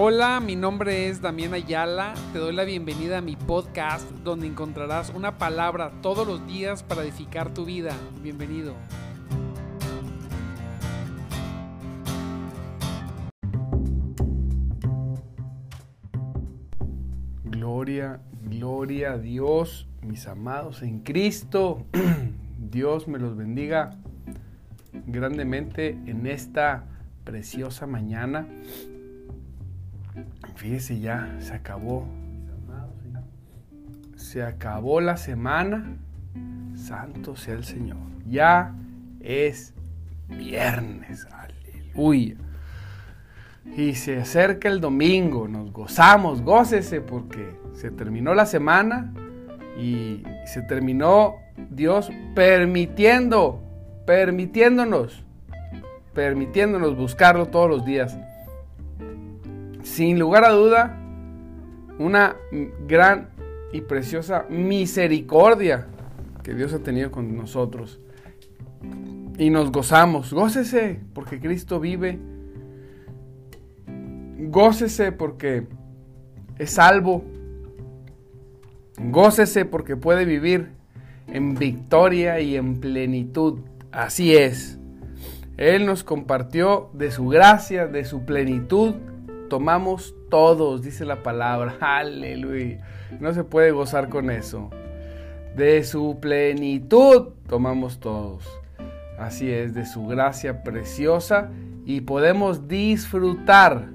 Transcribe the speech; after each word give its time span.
Hola, 0.00 0.38
mi 0.38 0.54
nombre 0.54 1.08
es 1.08 1.20
Damián 1.20 1.54
Ayala. 1.54 2.14
Te 2.32 2.38
doy 2.38 2.54
la 2.54 2.62
bienvenida 2.62 3.18
a 3.18 3.20
mi 3.20 3.34
podcast 3.34 4.08
donde 4.22 4.46
encontrarás 4.46 5.10
una 5.10 5.38
palabra 5.38 5.90
todos 6.02 6.24
los 6.24 6.46
días 6.46 6.84
para 6.84 7.02
edificar 7.02 7.52
tu 7.52 7.64
vida. 7.64 7.96
Bienvenido. 8.22 8.76
Gloria, 17.42 18.20
gloria 18.44 19.14
a 19.14 19.18
Dios, 19.18 19.88
mis 20.02 20.28
amados 20.28 20.82
en 20.82 21.00
Cristo. 21.00 21.86
Dios 22.70 23.08
me 23.08 23.18
los 23.18 23.36
bendiga 23.36 23.96
grandemente 24.92 25.88
en 25.88 26.28
esta 26.28 26.84
preciosa 27.24 27.88
mañana. 27.88 28.46
Fíjese 30.56 31.00
ya, 31.00 31.36
se 31.40 31.54
acabó. 31.54 32.06
Se 34.16 34.42
acabó 34.42 35.00
la 35.00 35.16
semana. 35.16 35.96
Santo 36.74 37.36
sea 37.36 37.54
el 37.54 37.64
Señor. 37.64 37.98
Ya 38.26 38.74
es 39.20 39.74
viernes. 40.28 41.26
Aleluya. 41.32 42.36
Y 43.76 43.94
se 43.94 44.18
acerca 44.18 44.68
el 44.68 44.80
domingo. 44.80 45.48
Nos 45.48 45.72
gozamos. 45.72 46.42
Gócese 46.42 47.00
porque 47.00 47.56
se 47.72 47.90
terminó 47.90 48.34
la 48.34 48.46
semana 48.46 49.12
y 49.78 50.24
se 50.46 50.62
terminó 50.62 51.36
Dios 51.70 52.10
permitiendo, 52.34 53.62
permitiéndonos, 54.06 55.24
permitiéndonos 56.14 56.96
buscarlo 56.96 57.46
todos 57.46 57.70
los 57.70 57.84
días 57.84 58.18
sin 59.88 60.18
lugar 60.18 60.44
a 60.44 60.50
duda, 60.50 60.96
una 61.98 62.36
gran 62.86 63.30
y 63.72 63.80
preciosa 63.80 64.44
misericordia 64.50 65.86
que 66.42 66.54
Dios 66.54 66.74
ha 66.74 66.80
tenido 66.80 67.10
con 67.10 67.36
nosotros. 67.36 67.98
Y 69.38 69.50
nos 69.50 69.72
gozamos. 69.72 70.32
Gócese 70.32 71.00
porque 71.14 71.40
Cristo 71.40 71.80
vive. 71.80 72.18
Gócese 74.38 75.10
porque 75.10 75.66
es 76.58 76.70
salvo. 76.70 77.24
Gócese 78.98 79.64
porque 79.64 79.96
puede 79.96 80.26
vivir 80.26 80.68
en 81.28 81.54
victoria 81.54 82.40
y 82.40 82.56
en 82.56 82.78
plenitud. 82.78 83.60
Así 83.90 84.36
es. 84.36 84.78
Él 85.56 85.86
nos 85.86 86.04
compartió 86.04 86.90
de 86.92 87.10
su 87.10 87.26
gracia, 87.28 87.86
de 87.86 88.04
su 88.04 88.24
plenitud 88.24 88.94
tomamos 89.48 90.14
todos, 90.30 90.82
dice 90.82 91.04
la 91.04 91.22
palabra. 91.22 91.76
Aleluya. 91.80 92.80
No 93.20 93.32
se 93.32 93.44
puede 93.44 93.70
gozar 93.70 94.08
con 94.08 94.30
eso. 94.30 94.70
De 95.56 95.82
su 95.84 96.18
plenitud 96.20 97.30
tomamos 97.48 97.98
todos. 97.98 98.44
Así 99.18 99.50
es, 99.50 99.74
de 99.74 99.84
su 99.84 100.06
gracia 100.06 100.62
preciosa 100.62 101.50
y 101.84 102.02
podemos 102.02 102.68
disfrutar, 102.68 103.88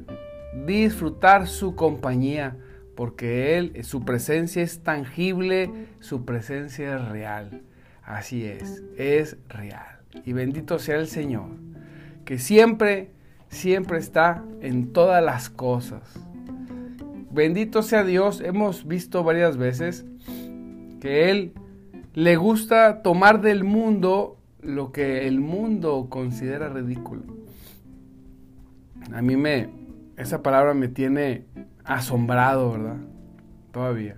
disfrutar 0.65 1.47
su 1.47 1.75
compañía, 1.75 2.57
porque 2.95 3.57
Él, 3.57 3.83
su 3.83 4.03
presencia 4.03 4.63
es 4.63 4.81
tangible, 4.81 5.71
su 5.99 6.25
presencia 6.25 6.95
es 6.95 7.07
real. 7.09 7.61
Así 8.03 8.45
es, 8.45 8.83
es 8.97 9.37
real. 9.47 9.99
Y 10.25 10.33
bendito 10.33 10.79
sea 10.79 10.97
el 10.97 11.07
Señor, 11.07 11.49
que 12.25 12.39
siempre 12.39 13.11
siempre 13.53 13.99
está 13.99 14.43
en 14.61 14.91
todas 14.91 15.23
las 15.23 15.49
cosas. 15.49 16.01
Bendito 17.31 17.81
sea 17.81 18.03
Dios, 18.03 18.41
hemos 18.41 18.87
visto 18.87 19.23
varias 19.23 19.57
veces 19.57 20.05
que 20.99 21.29
Él 21.29 21.53
le 22.13 22.35
gusta 22.35 23.01
tomar 23.01 23.41
del 23.41 23.63
mundo 23.63 24.37
lo 24.61 24.91
que 24.91 25.27
el 25.27 25.39
mundo 25.39 26.07
considera 26.09 26.69
ridículo. 26.69 27.23
A 29.11 29.21
mí 29.21 29.35
me, 29.35 29.69
esa 30.17 30.41
palabra 30.41 30.73
me 30.73 30.87
tiene 30.87 31.45
asombrado, 31.83 32.71
¿verdad? 32.71 32.97
Todavía. 33.71 34.17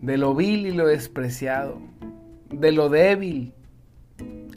De 0.00 0.16
lo 0.16 0.34
vil 0.34 0.66
y 0.66 0.72
lo 0.72 0.86
despreciado, 0.86 1.78
de 2.50 2.72
lo 2.72 2.88
débil. 2.88 3.52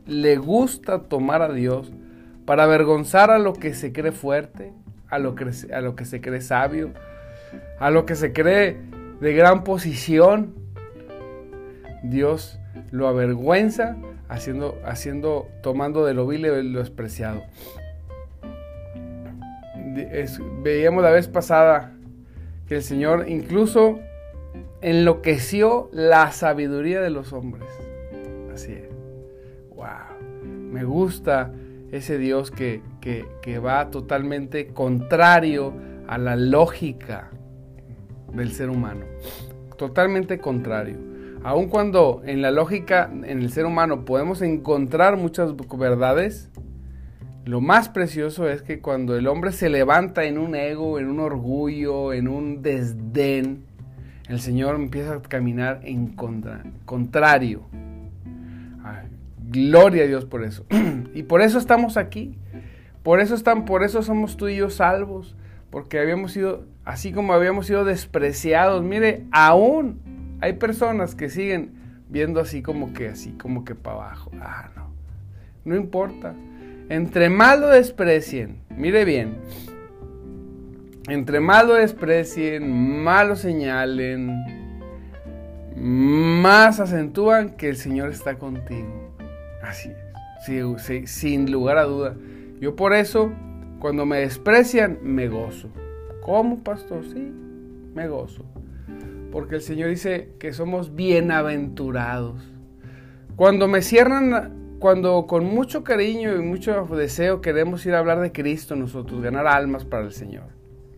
Le 0.06 0.38
gusta 0.38 1.04
tomar 1.04 1.42
a 1.42 1.52
Dios 1.52 1.92
para 2.48 2.64
avergonzar 2.64 3.30
a 3.30 3.40
lo 3.40 3.52
que 3.52 3.74
se 3.74 3.92
cree 3.92 4.14
fuerte, 4.14 4.72
a 5.10 5.20
lo 5.20 5.36
que, 5.36 5.52
se 5.52 6.22
cree 6.22 6.40
sabio, 6.40 6.92
a 7.78 7.92
lo 7.92 8.06
que 8.06 8.16
se 8.16 8.32
cree 8.32 8.78
de 9.20 9.34
gran 9.34 9.66
posición. 9.66 10.56
Dios 12.04 12.58
lo 12.90 13.10
avergüenza 13.10 13.98
haciendo, 14.30 14.80
haciendo, 14.86 15.50
tomando 15.62 16.06
de 16.06 16.14
lo 16.14 16.26
vil 16.26 16.44
lo 16.72 16.80
despreciado. 16.80 17.44
veíamos 20.64 21.04
la 21.04 21.12
vez 21.12 21.28
pasada 21.28 21.92
que 22.66 22.76
el 22.76 22.84
Señor 22.84 23.26
incluso 23.28 24.00
enloqueció 24.80 25.90
la 25.92 26.32
sabiduría 26.32 27.02
de 27.02 27.10
los 27.10 27.34
hombres. 27.34 27.68
Así 28.54 28.72
es. 28.72 28.90
Wow. 29.76 30.16
Me 30.72 30.86
gusta 30.86 31.52
ese 31.92 32.18
Dios 32.18 32.52
que, 32.52 32.82
va 33.66 33.90
totalmente 33.90 34.68
contrario 34.68 35.74
a 36.08 36.18
la 36.18 36.36
lógica 36.36 37.30
del 38.34 38.52
ser 38.52 38.70
humano. 38.70 39.06
Totalmente 39.78 40.40
contrario. 40.40 40.98
Aun 41.44 41.68
cuando 41.70 42.22
en 42.26 42.42
la 42.42 42.52
lógica, 42.52 43.10
en 43.12 43.42
el 43.42 43.52
ser 43.52 43.66
humano, 43.66 44.06
podemos 44.06 44.42
encontrar 44.42 45.18
muchas 45.18 45.54
verdades, 45.78 46.50
lo 47.46 47.62
más 47.62 47.88
precioso 47.88 48.50
es 48.50 48.62
que 48.62 48.82
cuando 48.82 49.16
el 49.16 49.28
hombre 49.28 49.54
se 49.54 49.70
levanta 49.70 50.26
en 50.26 50.38
un 50.38 50.56
ego, 50.56 51.00
en 51.00 51.08
un 51.08 51.22
orgullo, 51.22 52.12
en 52.12 52.28
un 52.28 52.62
desdén, 52.62 53.64
el 54.28 54.42
Señor 54.42 54.76
empieza 54.76 55.14
a 55.14 55.22
caminar 55.22 55.80
en 55.84 56.08
contra, 56.08 56.64
contrario 56.84 57.62
Gloria 59.50 60.04
a 60.04 60.08
Dios 60.08 60.26
por 60.26 60.44
eso. 60.44 60.66
y 61.14 61.24
por 61.24 61.42
eso 61.42 61.58
estamos 61.58 61.98
aquí. 61.98 62.38
Por 63.04 63.20
eso 63.22 63.36
están, 63.36 63.66
por 63.66 63.84
eso 63.84 64.04
somos 64.04 64.38
tú 64.38 64.48
y 64.48 64.58
yo 64.58 64.70
salvos. 64.70 65.36
Porque 65.70 66.00
habíamos 66.00 66.32
sido, 66.34 66.66
así 66.86 67.12
como 67.12 67.34
habíamos 67.34 67.68
sido 67.68 67.86
despreciados. 67.86 68.84
Mire, 68.84 69.26
aún 69.32 70.00
hay 70.42 70.54
personas 70.54 71.16
que 71.16 71.30
siguen 71.30 71.72
viendo 72.10 72.40
así 72.40 72.62
como 72.62 72.94
que, 72.94 73.10
así 73.10 73.32
como 73.32 73.64
que 73.66 73.76
para 73.76 73.98
abajo. 73.98 74.32
Ah, 74.42 74.70
no. 74.76 74.88
No 75.66 75.76
importa. 75.76 76.34
Entre 76.90 77.30
más 77.30 77.60
lo 77.60 77.68
desprecien, 77.68 78.62
mire 78.70 79.04
bien. 79.04 79.38
Entre 81.10 81.40
más 81.40 81.66
lo 81.66 81.74
desprecien, 81.74 83.04
más 83.04 83.28
lo 83.28 83.36
señalen, 83.36 84.34
más 85.76 86.80
acentúan 86.80 87.52
que 87.52 87.70
el 87.70 87.76
Señor 87.76 88.10
está 88.10 88.38
contigo. 88.38 89.07
Así 89.68 89.92
es, 90.48 91.10
sin 91.12 91.52
lugar 91.52 91.78
a 91.78 91.84
duda. 91.84 92.16
Yo 92.62 92.76
por 92.76 92.94
eso, 92.94 93.34
cuando 93.80 94.06
me 94.06 94.20
desprecian, 94.20 95.00
me 95.04 95.28
gozo. 95.28 95.70
¿Cómo, 96.22 96.64
pastor? 96.64 97.04
Sí, 97.04 97.34
me 97.94 98.08
gozo. 98.08 98.46
Porque 99.32 99.56
el 99.56 99.62
Señor 99.62 99.90
dice 99.90 100.30
que 100.40 100.54
somos 100.54 100.96
bienaventurados. 100.96 102.42
Cuando 103.36 103.68
me 103.68 103.82
cierran, 103.82 104.78
cuando 104.80 105.28
con 105.28 105.46
mucho 105.46 105.84
cariño 105.84 106.34
y 106.36 106.40
mucho 106.40 106.86
deseo 106.86 107.42
queremos 107.42 107.86
ir 107.86 107.94
a 107.94 108.00
hablar 108.00 108.22
de 108.22 108.32
Cristo 108.32 108.76
nosotros, 108.76 109.22
ganar 109.22 109.48
almas 109.48 109.84
para 109.84 110.06
el 110.06 110.14
Señor. 110.14 110.46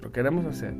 Lo 0.02 0.12
queremos 0.12 0.46
hacer. 0.46 0.76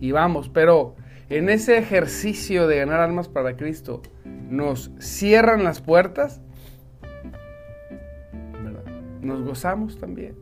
Y 0.00 0.12
vamos, 0.12 0.50
pero 0.50 0.96
en 1.30 1.48
ese 1.48 1.78
ejercicio 1.78 2.66
de 2.66 2.76
ganar 2.76 3.00
almas 3.00 3.28
para 3.28 3.56
Cristo, 3.56 4.02
nos 4.50 4.90
cierran 4.98 5.64
las 5.64 5.80
puertas 5.80 6.42
nos 9.22 9.42
gozamos 9.42 9.98
también. 9.98 10.34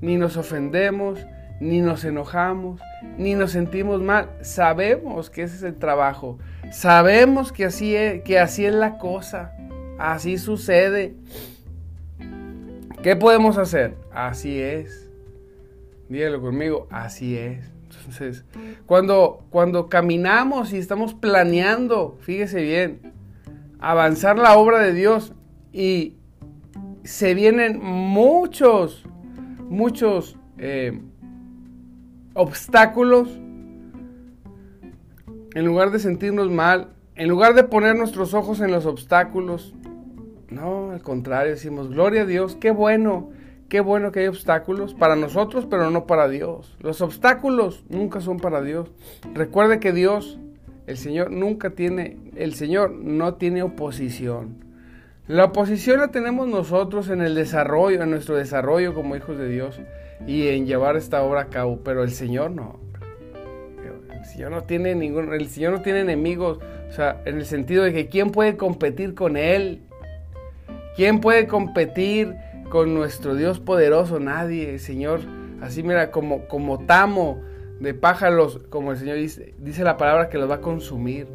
Ni 0.00 0.16
nos 0.16 0.36
ofendemos, 0.36 1.18
ni 1.60 1.80
nos 1.80 2.04
enojamos, 2.04 2.80
ni 3.18 3.34
nos 3.34 3.52
sentimos 3.52 4.00
mal. 4.00 4.30
Sabemos 4.40 5.30
que 5.30 5.42
ese 5.42 5.56
es 5.56 5.62
el 5.62 5.76
trabajo. 5.76 6.38
Sabemos 6.72 7.52
que 7.52 7.66
así 7.66 7.94
es, 7.94 8.22
que 8.22 8.38
así 8.38 8.64
es 8.64 8.74
la 8.74 8.98
cosa. 8.98 9.52
Así 9.98 10.38
sucede. 10.38 11.14
¿Qué 13.02 13.16
podemos 13.16 13.58
hacer? 13.58 13.96
Así 14.12 14.60
es. 14.60 15.10
Dígalo 16.08 16.40
conmigo, 16.40 16.86
así 16.90 17.36
es. 17.36 17.70
Entonces, 17.84 18.44
cuando, 18.86 19.44
cuando 19.50 19.88
caminamos 19.88 20.72
y 20.72 20.78
estamos 20.78 21.14
planeando, 21.14 22.18
fíjese 22.20 22.62
bien, 22.62 23.12
avanzar 23.78 24.38
la 24.38 24.56
obra 24.56 24.78
de 24.78 24.92
Dios 24.92 25.32
y 25.72 26.14
se 27.04 27.34
vienen 27.34 27.80
muchos, 27.82 29.04
muchos 29.68 30.36
eh, 30.58 31.00
obstáculos, 32.32 33.28
en 35.54 35.64
lugar 35.64 35.90
de 35.90 35.98
sentirnos 35.98 36.50
mal, 36.50 36.88
en 37.14 37.28
lugar 37.28 37.54
de 37.54 37.62
poner 37.62 37.94
nuestros 37.94 38.34
ojos 38.34 38.60
en 38.60 38.72
los 38.72 38.86
obstáculos, 38.86 39.74
no, 40.50 40.90
al 40.90 41.02
contrario, 41.02 41.52
decimos, 41.52 41.90
gloria 41.90 42.22
a 42.22 42.26
Dios, 42.26 42.56
qué 42.56 42.70
bueno, 42.70 43.30
qué 43.68 43.80
bueno 43.80 44.10
que 44.10 44.20
hay 44.20 44.26
obstáculos 44.26 44.94
para 44.94 45.14
nosotros, 45.14 45.66
pero 45.68 45.90
no 45.90 46.06
para 46.06 46.28
Dios. 46.28 46.76
Los 46.80 47.02
obstáculos 47.02 47.84
nunca 47.88 48.20
son 48.20 48.38
para 48.38 48.62
Dios. 48.62 48.90
Recuerde 49.34 49.78
que 49.78 49.92
Dios, 49.92 50.38
el 50.86 50.96
Señor, 50.96 51.30
nunca 51.30 51.70
tiene, 51.70 52.16
el 52.34 52.54
Señor 52.54 52.90
no 52.92 53.34
tiene 53.34 53.62
oposición. 53.62 54.63
La 55.26 55.46
oposición 55.46 56.00
la 56.00 56.08
tenemos 56.08 56.48
nosotros 56.48 57.08
en 57.08 57.22
el 57.22 57.34
desarrollo, 57.34 58.02
en 58.02 58.10
nuestro 58.10 58.36
desarrollo 58.36 58.92
como 58.92 59.16
hijos 59.16 59.38
de 59.38 59.48
Dios 59.48 59.80
y 60.26 60.48
en 60.48 60.66
llevar 60.66 60.96
esta 60.96 61.22
obra 61.22 61.42
a 61.42 61.46
cabo, 61.46 61.80
pero 61.82 62.02
el 62.02 62.10
Señor 62.10 62.50
no. 62.50 62.78
El 64.12 64.24
Señor 64.26 64.50
no 64.50 64.64
tiene 64.64 64.94
ningún, 64.94 65.32
el 65.32 65.48
Señor 65.48 65.72
no 65.72 65.80
tiene 65.80 66.00
enemigos, 66.00 66.58
o 66.90 66.92
sea, 66.92 67.22
en 67.24 67.38
el 67.38 67.46
sentido 67.46 67.84
de 67.84 67.94
que 67.94 68.08
quién 68.08 68.32
puede 68.32 68.58
competir 68.58 69.14
con 69.14 69.38
él? 69.38 69.80
¿Quién 70.94 71.20
puede 71.20 71.46
competir 71.46 72.34
con 72.68 72.92
nuestro 72.92 73.34
Dios 73.34 73.60
poderoso? 73.60 74.20
Nadie, 74.20 74.78
Señor. 74.78 75.20
Así 75.62 75.82
mira, 75.82 76.10
como 76.10 76.46
como 76.48 76.84
tamo 76.84 77.40
de 77.80 77.94
pájaros, 77.94 78.60
como 78.68 78.92
el 78.92 78.98
Señor 78.98 79.16
dice, 79.16 79.54
dice 79.56 79.84
la 79.84 79.96
palabra 79.96 80.28
que 80.28 80.36
los 80.36 80.50
va 80.50 80.56
a 80.56 80.60
consumir 80.60 81.28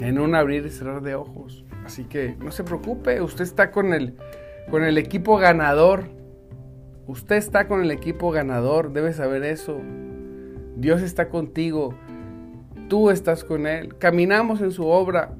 en 0.00 0.18
un 0.18 0.34
abrir 0.34 0.66
y 0.66 0.70
cerrar 0.70 1.00
de 1.00 1.14
ojos. 1.14 1.64
Así 1.88 2.04
que 2.04 2.36
no 2.38 2.52
se 2.52 2.64
preocupe, 2.64 3.22
usted 3.22 3.44
está 3.44 3.70
con 3.70 3.94
el, 3.94 4.14
con 4.70 4.84
el 4.84 4.98
equipo 4.98 5.38
ganador. 5.38 6.04
Usted 7.06 7.36
está 7.36 7.66
con 7.66 7.82
el 7.82 7.90
equipo 7.90 8.30
ganador, 8.30 8.92
debe 8.92 9.14
saber 9.14 9.42
eso. 9.42 9.80
Dios 10.76 11.00
está 11.00 11.30
contigo, 11.30 11.94
tú 12.90 13.08
estás 13.08 13.42
con 13.42 13.66
Él. 13.66 13.96
Caminamos 13.96 14.60
en 14.60 14.70
su 14.70 14.86
obra. 14.86 15.30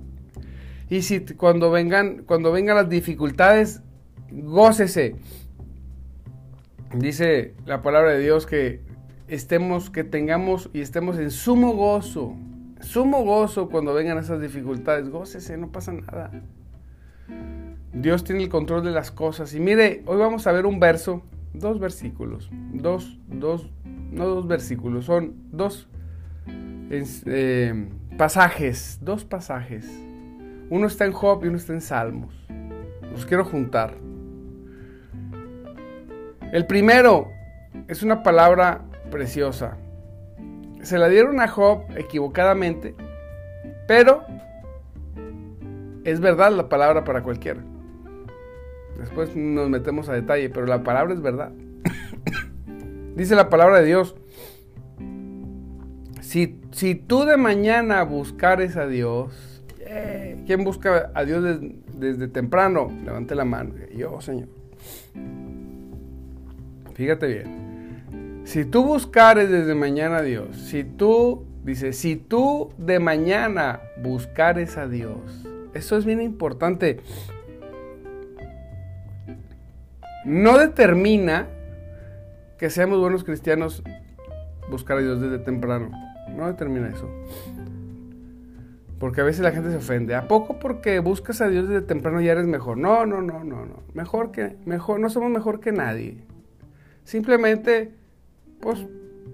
Y 0.89 1.03
si 1.03 1.21
cuando 1.21 1.71
vengan, 1.71 2.23
cuando 2.25 2.51
vengan 2.51 2.77
las 2.77 2.89
dificultades, 2.89 3.83
gócese. 4.31 5.17
Dice 6.95 7.53
la 7.67 7.83
palabra 7.83 8.13
de 8.13 8.21
Dios 8.21 8.47
que 8.47 8.81
estemos, 9.27 9.91
que 9.91 10.03
tengamos 10.03 10.71
y 10.73 10.81
estemos 10.81 11.19
en 11.19 11.31
sumo 11.31 11.75
gozo 11.75 12.39
sumo 12.89 13.23
gozo 13.23 13.69
cuando 13.69 13.93
vengan 13.93 14.19
esas 14.19 14.41
dificultades. 14.41 15.11
Gócese, 15.11 15.59
no 15.59 15.71
pasa 15.71 15.93
nada. 15.93 16.31
Dios 17.93 18.25
tiene 18.25 18.43
el 18.43 18.49
control 18.49 18.83
de 18.83 18.91
las 18.91 19.11
cosas. 19.11 19.55
Y 19.55 19.61
mire, 19.61 20.03
hoy 20.07 20.17
vamos 20.17 20.47
a 20.47 20.53
ver 20.53 20.65
un 20.65 20.81
verso, 20.81 21.23
dos 21.53 21.79
versículos, 21.79 22.51
dos, 22.73 23.19
dos, 23.29 23.71
no 23.85 24.27
dos 24.27 24.47
versículos, 24.47 25.05
son 25.05 25.35
dos 25.53 25.89
eh, 26.49 27.89
pasajes, 28.17 28.99
dos 29.03 29.25
pasajes. 29.25 29.87
Uno 30.71 30.87
está 30.87 31.05
en 31.05 31.13
Job 31.13 31.45
y 31.45 31.49
uno 31.49 31.59
está 31.59 31.75
en 31.75 31.83
Salmos. 31.83 32.47
Los 33.13 33.27
quiero 33.27 33.45
juntar. 33.45 33.97
El 36.53 36.67
primero 36.67 37.29
es 37.87 38.03
una 38.03 38.23
palabra 38.23 38.87
preciosa 39.11 39.77
se 40.89 40.99
la 40.99 41.09
dieron 41.09 41.39
a 41.39 41.49
Job 41.49 41.83
equivocadamente, 41.97 42.95
pero 43.87 44.25
es 46.05 46.19
verdad 46.19 46.51
la 46.51 46.71
palabra 46.71 47.05
para 47.05 47.23
cualquiera. 47.23 47.61
Después 48.99 49.37
nos 49.37 49.69
metemos 49.69 50.09
a 50.09 50.15
detalle, 50.15 50.49
pero 50.49 50.65
la 50.65 50.83
palabra 50.83 51.13
es 51.13 51.21
verdad. 51.21 51.53
Dice 53.17 53.35
la 53.35 53.51
palabra 53.51 53.81
de 53.81 53.85
Dios, 53.87 54.17
si, 56.23 56.59
si, 56.73 56.95
tú 56.95 57.25
de 57.27 57.37
mañana 57.37 58.03
buscares 58.05 58.77
a 58.79 58.87
Dios, 58.87 59.63
eh, 59.81 60.43
¿quién 60.47 60.65
busca 60.65 61.11
a 61.15 61.25
Dios 61.25 61.45
desde, 61.45 61.77
desde 61.95 62.29
temprano? 62.29 62.91
Levante 63.05 63.35
la 63.35 63.45
mano. 63.45 63.75
Yo, 63.95 64.23
Señor. 64.23 64.49
Fíjate 66.95 67.27
bien. 67.27 67.68
Si 68.49 68.65
tú 68.65 68.83
buscares 68.83 69.51
desde 69.51 69.75
mañana 69.75 70.17
a 70.17 70.23
Dios, 70.23 70.57
si 70.57 70.83
tú, 70.83 71.45
dice, 71.65 71.93
si 71.93 72.17
tú 72.17 72.73
de 72.79 72.99
mañana 72.99 73.83
buscares 74.03 74.79
a 74.79 74.89
Dios, 74.89 75.19
eso 75.75 75.99
es 75.99 76.07
bien 76.07 76.23
importante. 76.23 77.01
No 80.25 80.57
determina 80.57 81.47
que 82.57 82.71
seamos 82.71 82.99
buenos 83.01 83.23
cristianos 83.23 83.83
buscar 84.71 84.97
a 84.97 85.03
Dios 85.03 85.21
desde 85.21 85.41
temprano. 85.41 85.91
No 86.35 86.47
determina 86.47 86.89
eso. 86.89 87.07
Porque 88.99 89.21
a 89.21 89.25
veces 89.25 89.43
la 89.43 89.53
gente 89.53 89.71
se 89.71 89.77
ofende. 89.77 90.15
¿A 90.15 90.27
poco 90.27 90.59
porque 90.59 91.01
buscas 91.01 91.43
a 91.43 91.51
Dios 91.51 91.69
desde 91.69 91.83
temprano 91.83 92.23
ya 92.23 92.33
eres 92.33 92.47
mejor? 92.47 92.79
No, 92.79 93.05
no, 93.05 93.21
no, 93.21 93.45
no, 93.45 93.67
no. 93.67 93.83
Mejor 93.93 94.33
que, 94.33 94.57
mejor, 94.65 95.01
no 95.01 95.11
somos 95.11 95.31
mejor 95.31 95.61
que 95.61 95.71
nadie. 95.71 96.25
Simplemente 97.05 97.98
pues 98.61 98.87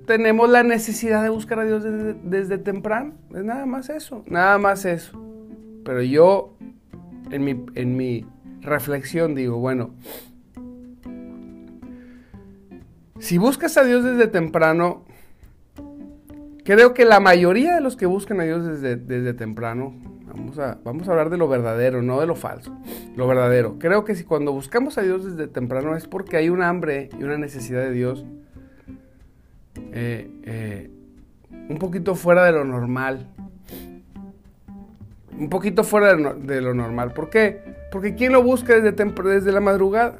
tenemos 0.06 0.50
la 0.50 0.62
necesidad 0.62 1.22
de 1.22 1.28
buscar 1.28 1.60
a 1.60 1.64
Dios 1.64 1.84
desde, 2.24 2.58
temprano. 2.58 3.14
Es 3.34 3.44
nada 3.44 3.66
más 3.66 3.88
eso, 3.88 4.22
nada 4.26 4.58
más 4.58 4.84
eso. 4.84 5.20
Pero 5.84 6.02
yo, 6.02 6.56
en 7.30 7.44
mi, 7.44 7.64
en 7.74 7.96
mi 7.96 8.26
reflexión, 8.60 9.34
digo, 9.34 9.58
bueno, 9.58 9.94
si 13.18 13.38
buscas 13.38 13.76
a 13.76 13.84
Dios 13.84 14.04
desde 14.04 14.26
temprano, 14.26 15.04
creo 16.64 16.94
que 16.94 17.04
la 17.04 17.20
mayoría 17.20 17.74
de 17.74 17.80
los 17.80 17.96
que 17.96 18.06
buscan 18.06 18.40
a 18.40 18.44
Dios 18.44 18.66
desde, 18.66 18.96
desde 18.96 19.34
temprano, 19.34 19.94
vamos 20.26 20.58
a, 20.58 20.78
vamos 20.84 21.08
a 21.08 21.12
hablar 21.12 21.30
de 21.30 21.38
lo 21.38 21.48
verdadero, 21.48 22.02
no 22.02 22.20
de 22.20 22.26
lo 22.26 22.34
falso, 22.34 22.76
lo 23.16 23.26
verdadero. 23.26 23.78
Creo 23.78 24.04
que 24.04 24.14
si 24.14 24.24
cuando 24.24 24.52
buscamos 24.52 24.98
a 24.98 25.02
Dios 25.02 25.24
desde 25.24 25.50
temprano 25.50 25.96
es 25.96 26.06
porque 26.06 26.36
hay 26.36 26.48
un 26.50 26.62
hambre 26.62 27.08
y 27.18 27.22
una 27.22 27.38
necesidad 27.38 27.82
de 27.82 27.92
Dios 27.92 28.26
eh, 29.96 30.28
eh, 30.42 30.90
un 31.68 31.78
poquito 31.78 32.16
fuera 32.16 32.44
de 32.44 32.50
lo 32.50 32.64
normal. 32.64 33.28
Un 35.38 35.48
poquito 35.48 35.84
fuera 35.84 36.14
de, 36.14 36.60
lo 36.60 36.74
normal. 36.74 37.12
¿Por 37.12 37.30
qué? 37.30 37.60
Porque 37.92 38.16
¿quién 38.16 38.32
lo 38.32 38.42
busca 38.42 38.78
desde, 38.80 38.92
desde 38.92 39.52
la 39.52 39.60
madrugada? 39.60 40.18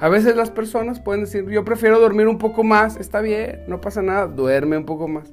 A 0.00 0.08
veces 0.08 0.36
las 0.36 0.50
personas 0.50 1.00
pueden 1.00 1.24
decir, 1.24 1.48
yo 1.50 1.64
prefiero 1.64 2.00
dormir 2.00 2.26
un 2.26 2.38
poco 2.38 2.64
más, 2.64 2.96
está 2.96 3.20
bien, 3.20 3.60
no 3.68 3.80
pasa 3.80 4.00
nada, 4.00 4.26
duerme 4.26 4.78
un 4.78 4.86
poco 4.86 5.06
más. 5.06 5.32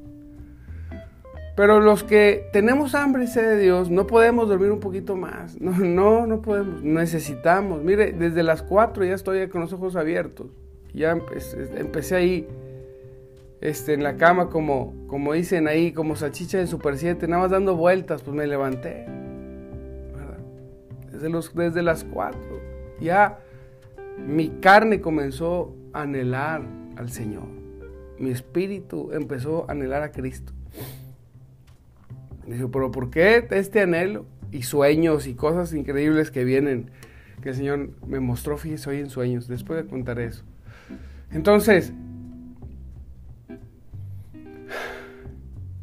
Pero 1.56 1.80
los 1.80 2.04
que 2.04 2.46
tenemos 2.52 2.94
hambre 2.94 3.24
y 3.24 3.28
de 3.34 3.58
Dios, 3.58 3.90
no 3.90 4.06
podemos 4.06 4.50
dormir 4.50 4.72
un 4.72 4.80
poquito 4.82 5.16
más. 5.16 5.60
No, 5.60 5.72
no, 5.72 6.28
no 6.28 6.42
podemos. 6.42 6.84
Necesitamos. 6.84 7.84
Mire, 7.84 8.12
desde 8.12 8.44
las 8.44 8.64
4 8.64 9.06
ya 9.06 9.14
estoy 9.14 9.48
con 9.48 9.62
los 9.62 9.74
ojos 9.74 9.96
abiertos. 9.96 10.48
Ya 10.94 11.12
empecé 11.12 12.16
ahí 12.16 12.48
este, 13.62 13.94
en 13.94 14.04
la 14.04 14.16
cama, 14.16 14.50
como, 14.50 14.94
como 15.08 15.34
dicen 15.34 15.68
ahí, 15.68 15.92
como 15.92 16.16
salchicha 16.16 16.58
de 16.58 16.68
Super 16.68 16.98
7, 16.98 17.28
nada 17.28 17.44
más 17.44 17.52
dando 17.52 17.76
vueltas, 17.76 18.22
pues 18.22 18.36
me 18.36 18.48
levanté. 18.48 19.06
Desde, 21.12 21.30
los, 21.30 21.54
desde 21.54 21.82
las 21.82 22.06
4. 22.06 22.40
Ya 23.02 23.40
mi 24.18 24.50
carne 24.62 25.02
comenzó 25.02 25.76
a 25.94 26.04
anhelar 26.04 26.62
al 26.96 27.10
Señor. 27.10 27.48
Mi 28.18 28.32
espíritu 28.32 29.12
empezó 29.12 29.66
a 29.68 29.74
anhelar 29.74 30.04
a 30.04 30.12
Cristo. 30.12 30.54
Dije, 32.46 32.68
pero 32.68 32.92
¿por 32.92 33.10
qué 33.10 33.46
este 33.52 33.82
anhelo? 33.82 34.26
Y 34.52 34.64
sueños 34.64 35.28
y 35.28 35.36
cosas 35.36 35.74
increíbles 35.74 36.32
que 36.32 36.44
vienen, 36.44 36.90
que 37.42 37.50
el 37.50 37.56
Señor 37.56 37.90
me 38.08 38.20
mostró, 38.20 38.58
fíjese 38.58 38.90
hoy 38.90 39.00
en 39.00 39.10
sueños, 39.10 39.48
después 39.48 39.84
de 39.84 39.90
contar 39.90 40.20
eso. 40.20 40.44
Entonces, 41.32 41.94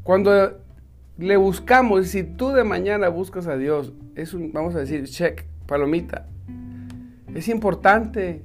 Cuando 0.07 0.61
le 1.19 1.37
buscamos, 1.37 2.07
si 2.07 2.23
tú 2.23 2.51
de 2.51 2.63
mañana 2.63 3.09
buscas 3.09 3.49
a 3.49 3.57
Dios, 3.57 3.93
es 4.15 4.35
un, 4.35 4.53
vamos 4.53 4.77
a 4.77 4.79
decir, 4.79 5.03
check, 5.09 5.47
palomita. 5.67 6.29
Es 7.35 7.49
importante. 7.49 8.45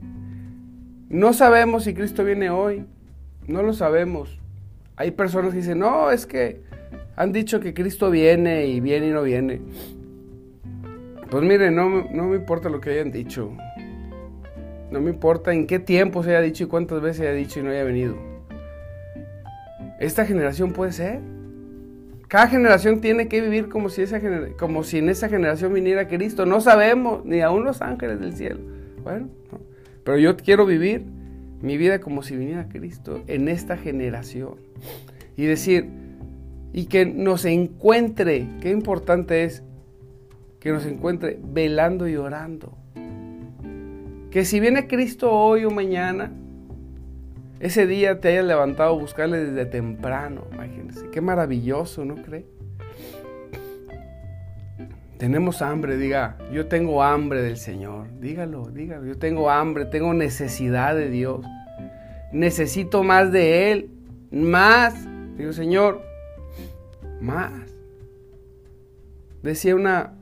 No 1.07 1.33
sabemos 1.33 1.83
si 1.83 1.93
Cristo 1.93 2.23
viene 2.23 2.49
hoy. 2.49 2.87
No 3.45 3.61
lo 3.61 3.73
sabemos. 3.73 4.39
Hay 4.95 5.11
personas 5.11 5.51
que 5.51 5.57
dicen, 5.57 5.77
no, 5.77 6.09
es 6.09 6.25
que 6.25 6.63
han 7.15 7.31
dicho 7.31 7.59
que 7.59 7.75
Cristo 7.75 8.09
viene 8.09 8.65
y 8.65 8.79
viene 8.79 9.09
y 9.09 9.11
no 9.11 9.21
viene. 9.21 9.61
Pues 11.29 11.43
mire, 11.43 11.69
no, 11.69 12.09
no 12.11 12.23
me 12.25 12.37
importa 12.37 12.69
lo 12.69 12.81
que 12.81 12.89
hayan 12.89 13.11
dicho. 13.11 13.51
No 14.89 14.99
me 14.99 15.11
importa 15.11 15.53
en 15.53 15.67
qué 15.67 15.77
tiempo 15.77 16.23
se 16.23 16.31
haya 16.31 16.41
dicho 16.41 16.63
y 16.63 16.67
cuántas 16.67 17.01
veces 17.01 17.17
se 17.17 17.27
haya 17.27 17.35
dicho 17.35 17.59
y 17.59 17.63
no 17.63 17.69
haya 17.69 17.83
venido. 17.83 18.15
Esta 19.99 20.25
generación 20.25 20.73
puede 20.73 20.91
ser. 20.91 21.21
Cada 22.31 22.47
generación 22.47 23.01
tiene 23.01 23.27
que 23.27 23.41
vivir 23.41 23.67
como 23.67 23.89
si, 23.89 24.03
en 24.03 25.09
esa 25.09 25.27
generación 25.27 25.73
viniera 25.73 26.07
Cristo. 26.07 26.45
No 26.45 26.61
sabemos, 26.61 27.25
ni 27.25 27.41
aún 27.41 27.65
los 27.65 27.81
ángeles 27.81 28.21
del 28.21 28.31
cielo. 28.31 28.61
Bueno, 29.03 29.27
pero 30.05 30.17
yo 30.17 30.37
quiero 30.37 30.65
vivir 30.65 31.03
mi 31.61 31.75
vida 31.75 31.99
como 31.99 32.23
si 32.23 32.37
viniera 32.37 32.69
Cristo 32.69 33.21
en 33.27 33.49
esta 33.49 33.75
generación. 33.75 34.55
Y 35.35 35.43
decir, 35.43 35.89
y 36.71 36.85
que 36.85 37.05
nos 37.05 37.43
encuentre, 37.43 38.47
qué 38.61 38.69
importante 38.69 39.43
es 39.43 39.61
que 40.61 40.71
nos 40.71 40.85
encuentre 40.85 41.37
velando 41.43 42.07
y 42.07 42.15
orando. 42.15 42.77
Que 44.31 44.45
si 44.45 44.61
viene 44.61 44.87
Cristo 44.87 45.29
hoy 45.33 45.65
o 45.65 45.69
mañana, 45.69 46.31
ese 47.61 47.85
día 47.85 48.19
te 48.19 48.29
hayas 48.29 48.45
levantado 48.45 48.95
a 48.95 48.99
buscarle 48.99 49.45
desde 49.45 49.65
temprano, 49.65 50.47
imagínense. 50.51 51.09
Qué 51.11 51.21
maravilloso, 51.21 52.03
¿no 52.05 52.15
cree? 52.15 52.47
Tenemos 55.19 55.61
hambre, 55.61 55.95
diga, 55.97 56.39
yo 56.51 56.65
tengo 56.65 57.03
hambre 57.03 57.43
del 57.43 57.57
Señor. 57.57 58.07
Dígalo, 58.19 58.71
dígalo, 58.71 59.05
yo 59.05 59.19
tengo 59.19 59.51
hambre, 59.51 59.85
tengo 59.85 60.15
necesidad 60.15 60.95
de 60.95 61.11
Dios. 61.11 61.45
Necesito 62.31 63.03
más 63.03 63.31
de 63.31 63.71
Él, 63.71 63.91
más. 64.31 64.95
Digo, 65.37 65.53
Señor, 65.53 66.01
más. 67.19 67.53
Decía 69.43 69.75
una, 69.75 70.13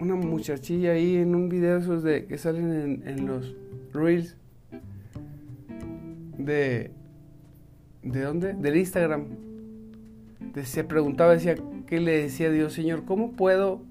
una 0.00 0.14
muchachilla 0.14 0.92
ahí 0.92 1.16
en 1.16 1.34
un 1.34 1.50
video 1.50 1.80
de 1.80 2.24
que 2.24 2.38
salen 2.38 3.02
en, 3.04 3.06
en 3.06 3.26
los 3.26 3.54
reels 3.92 4.38
de 6.38 6.90
¿de 8.06 8.22
dónde? 8.22 8.54
Del 8.54 8.76
Instagram. 8.76 9.26
se 10.62 10.84
preguntaba, 10.84 11.32
decía, 11.32 11.56
¿qué 11.86 12.00
le 12.00 12.22
decía 12.22 12.50
Dios, 12.50 12.72
Señor? 12.72 13.04
¿Cómo 13.04 13.32
puedo 13.32 13.82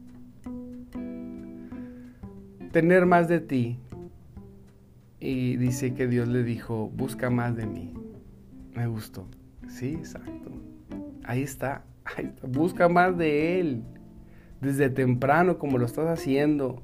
tener 2.71 3.05
más 3.05 3.27
de 3.27 3.39
ti? 3.39 3.79
Y 5.19 5.57
dice 5.57 5.93
que 5.93 6.07
Dios 6.07 6.27
le 6.27 6.43
dijo, 6.43 6.89
busca 6.95 7.29
más 7.29 7.55
de 7.55 7.65
mí. 7.65 7.93
Me 8.73 8.87
gustó. 8.87 9.27
Sí, 9.67 9.93
exacto. 9.93 10.51
Ahí 11.23 11.41
está. 11.41 11.83
Ahí 12.17 12.25
está. 12.25 12.47
Busca 12.47 12.89
más 12.89 13.17
de 13.17 13.59
Él. 13.59 13.83
Desde 14.61 14.89
temprano, 14.89 15.57
como 15.57 15.77
lo 15.77 15.85
estás 15.85 16.07
haciendo. 16.07 16.83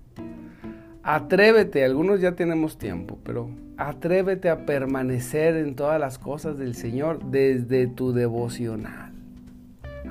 Atrévete, 1.04 1.84
algunos 1.84 2.22
ya 2.22 2.36
tenemos 2.36 2.78
tiempo, 2.78 3.18
pero 3.24 3.50
atrévete 3.88 4.50
a 4.50 4.66
permanecer 4.66 5.56
en 5.56 5.76
todas 5.76 6.00
las 6.00 6.20
cosas 6.20 6.58
del 6.58 6.76
Señor 6.76 7.24
desde 7.26 7.88
tu 7.88 8.14
devocional. 8.14 9.12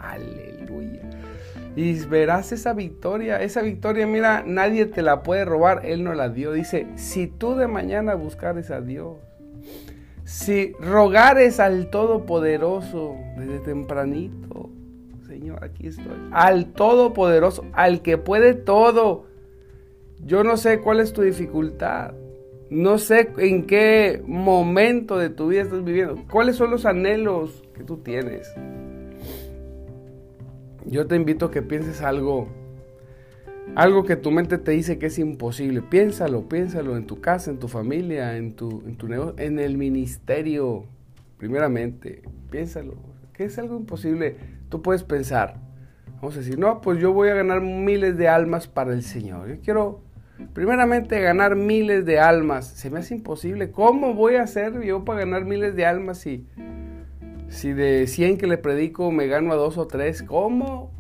Aleluya. 0.03 1.03
Y 1.77 1.95
verás 2.07 2.50
esa 2.50 2.73
victoria, 2.73 3.41
esa 3.41 3.62
victoria, 3.62 4.09
mira, 4.09 4.43
nadie 4.45 4.87
te 4.87 5.03
la 5.03 5.23
puede 5.23 5.45
robar, 5.45 5.83
Él 5.85 6.03
no 6.03 6.15
la 6.15 6.29
dio. 6.29 6.53
Dice, 6.53 6.89
si 6.97 7.29
tú 7.29 7.55
de 7.55 7.69
mañana 7.69 8.15
buscares 8.15 8.73
a 8.73 8.81
Dios, 8.81 9.19
si 10.25 10.73
rogares 10.81 11.61
al 11.61 11.91
Todopoderoso 11.91 13.17
desde 13.39 13.61
tempranito, 13.61 14.69
Señor, 15.29 15.62
aquí 15.62 15.87
estoy, 15.87 16.07
al 16.33 16.67
Todopoderoso, 16.73 17.65
al 17.73 18.03
que 18.03 18.19
puede 18.19 18.55
todo, 18.55 19.27
yo 20.25 20.43
no 20.43 20.57
sé 20.57 20.81
cuál 20.81 20.99
es 20.99 21.12
tu 21.12 21.23
dificultad. 21.23 22.15
No 22.71 22.99
sé 22.99 23.33
en 23.39 23.67
qué 23.67 24.23
momento 24.25 25.19
de 25.19 25.29
tu 25.29 25.49
vida 25.49 25.62
estás 25.62 25.83
viviendo. 25.83 26.23
¿Cuáles 26.31 26.55
son 26.55 26.71
los 26.71 26.87
anhelos 26.87 27.65
que 27.75 27.83
tú 27.83 27.97
tienes? 27.97 28.49
Yo 30.87 31.09
te 31.09 31.17
invito 31.17 31.47
a 31.47 31.50
que 31.50 31.62
pienses 31.62 32.00
algo, 32.00 32.47
algo 33.75 34.05
que 34.05 34.15
tu 34.15 34.31
mente 34.31 34.57
te 34.57 34.71
dice 34.71 35.00
que 35.00 35.07
es 35.07 35.19
imposible. 35.19 35.83
Piénsalo, 35.83 36.49
piénsalo 36.49 36.97
en 36.97 37.09
tu 37.09 37.21
casa, 37.21 37.50
en 37.50 37.59
tu 37.59 37.67
familia, 37.67 38.37
en 38.37 38.55
tu, 38.55 38.83
en 38.87 38.97
tu 38.97 39.09
negocio, 39.09 39.35
en 39.39 39.59
el 39.59 39.77
ministerio, 39.77 40.85
primeramente. 41.39 42.23
Piénsalo. 42.50 42.95
¿Qué 43.33 43.47
es 43.47 43.59
algo 43.59 43.77
imposible? 43.79 44.37
Tú 44.69 44.81
puedes 44.81 45.03
pensar. 45.03 45.57
Vamos 46.17 46.37
a 46.37 46.39
decir, 46.39 46.57
no, 46.57 46.81
pues 46.81 47.00
yo 47.00 47.12
voy 47.12 47.31
a 47.31 47.35
ganar 47.35 47.62
miles 47.62 48.17
de 48.17 48.29
almas 48.29 48.69
para 48.69 48.93
el 48.93 49.03
Señor. 49.03 49.49
Yo 49.49 49.61
quiero 49.61 50.03
Primeramente, 50.55 51.21
ganar 51.21 51.57
miles 51.57 52.05
de 52.05 52.19
almas. 52.19 52.67
Se 52.67 52.91
me 52.91 52.99
hace 52.99 53.15
imposible. 53.15 53.71
¿Cómo 53.71 54.15
voy 54.15 54.37
a 54.37 54.43
hacer 54.43 54.83
yo 54.83 55.05
para 55.05 55.21
ganar 55.21 55.45
miles 55.45 55.77
de 55.77 55.87
almas 55.87 56.19
si, 56.19 56.47
si 57.49 57.73
de 57.73 58.07
100 58.07 58.39
que 58.39 58.47
le 58.47 58.59
predico 58.59 59.11
me 59.13 59.27
gano 59.27 59.53
a 59.53 59.57
dos 59.57 59.79
o 59.79 59.87
tres? 59.87 60.23
¿Cómo? 60.23 60.93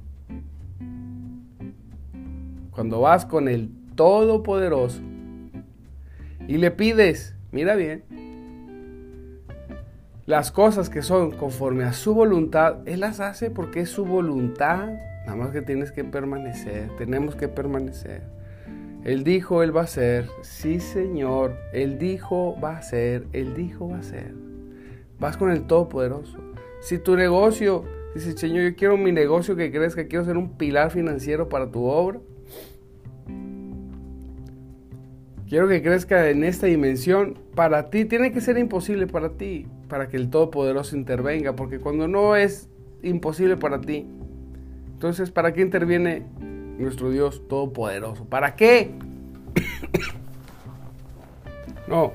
Cuando 2.70 3.00
vas 3.00 3.26
con 3.26 3.48
el 3.48 3.70
Todopoderoso 3.96 5.02
y 6.48 6.56
le 6.56 6.70
pides, 6.70 7.36
mira 7.52 7.74
bien, 7.76 8.04
las 10.26 10.50
cosas 10.52 10.88
que 10.88 11.02
son 11.02 11.32
conforme 11.32 11.84
a 11.84 11.92
su 11.92 12.14
voluntad, 12.14 12.78
Él 12.86 13.00
las 13.00 13.20
hace 13.20 13.50
porque 13.50 13.80
es 13.80 13.90
su 13.90 14.04
voluntad. 14.04 14.88
Nada 15.26 15.36
más 15.36 15.50
que 15.50 15.60
tienes 15.60 15.92
que 15.92 16.04
permanecer, 16.04 16.88
tenemos 16.96 17.34
que 17.34 17.48
permanecer. 17.48 18.39
Él 19.04 19.24
dijo, 19.24 19.62
Él 19.62 19.74
va 19.74 19.82
a 19.82 19.86
ser. 19.86 20.26
Sí, 20.42 20.80
Señor. 20.80 21.56
Él 21.72 21.98
dijo, 21.98 22.56
va 22.62 22.78
a 22.78 22.82
ser. 22.82 23.26
Él 23.32 23.54
dijo, 23.54 23.88
va 23.88 23.98
a 23.98 24.02
ser. 24.02 24.34
Vas 25.18 25.36
con 25.36 25.50
el 25.50 25.66
Todopoderoso. 25.66 26.38
Si 26.80 26.98
tu 26.98 27.16
negocio, 27.16 27.84
dice, 28.14 28.36
Señor, 28.36 28.70
yo 28.70 28.76
quiero 28.76 28.96
mi 28.96 29.12
negocio 29.12 29.56
que 29.56 29.70
crezca, 29.70 30.06
quiero 30.06 30.24
ser 30.24 30.36
un 30.36 30.56
pilar 30.56 30.90
financiero 30.90 31.48
para 31.48 31.70
tu 31.70 31.84
obra. 31.84 32.20
Quiero 35.48 35.66
que 35.66 35.82
crezca 35.82 36.28
en 36.30 36.44
esta 36.44 36.66
dimensión. 36.66 37.38
Para 37.54 37.90
ti 37.90 38.04
tiene 38.04 38.32
que 38.32 38.40
ser 38.40 38.56
imposible 38.56 39.06
para 39.06 39.30
ti, 39.30 39.66
para 39.88 40.08
que 40.08 40.16
el 40.16 40.30
Todopoderoso 40.30 40.96
intervenga, 40.96 41.56
porque 41.56 41.80
cuando 41.80 42.06
no 42.06 42.36
es 42.36 42.68
imposible 43.02 43.56
para 43.56 43.80
ti, 43.80 44.06
entonces 44.92 45.30
¿para 45.30 45.52
qué 45.52 45.62
interviene 45.62 46.24
nuestro 46.80 47.10
Dios 47.10 47.42
todopoderoso. 47.48 48.24
¿Para 48.24 48.56
qué? 48.56 48.90
no, 51.88 52.12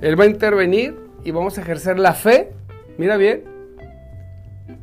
Él 0.00 0.18
va 0.18 0.24
a 0.24 0.28
intervenir 0.28 0.96
y 1.24 1.30
vamos 1.30 1.58
a 1.58 1.62
ejercer 1.62 1.98
la 1.98 2.14
fe. 2.14 2.52
Mira 2.98 3.16
bien, 3.16 3.44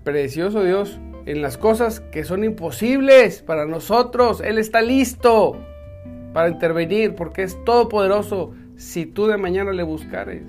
precioso 0.04 0.63
Dios, 0.63 1.00
en 1.25 1.42
las 1.42 1.58
cosas 1.58 2.00
que 2.00 2.24
son 2.24 2.44
imposibles 2.44 3.42
para 3.42 3.66
nosotros. 3.66 4.42
Él 4.42 4.58
está 4.58 4.82
listo 4.82 5.58
para 6.34 6.50
intervenir 6.50 7.16
porque 7.16 7.44
es 7.44 7.63
todopoderoso 7.66 8.54
si 8.78 9.06
tú 9.06 9.28
de 9.28 9.38
mañana 9.38 9.74
le 9.74 9.84
buscares. 9.84 10.44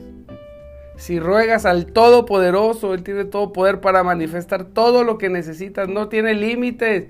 Si 1.00 1.19
ruegas 1.19 1.64
al 1.64 1.87
Todopoderoso, 1.87 2.93
Él 2.93 3.02
tiene 3.02 3.25
todo 3.25 3.55
poder 3.55 3.81
para 3.81 4.02
manifestar 4.02 4.64
todo 4.64 5.02
lo 5.02 5.17
que 5.17 5.31
necesitas. 5.31 5.88
No 5.88 6.09
tiene 6.09 6.35
límites. 6.35 7.07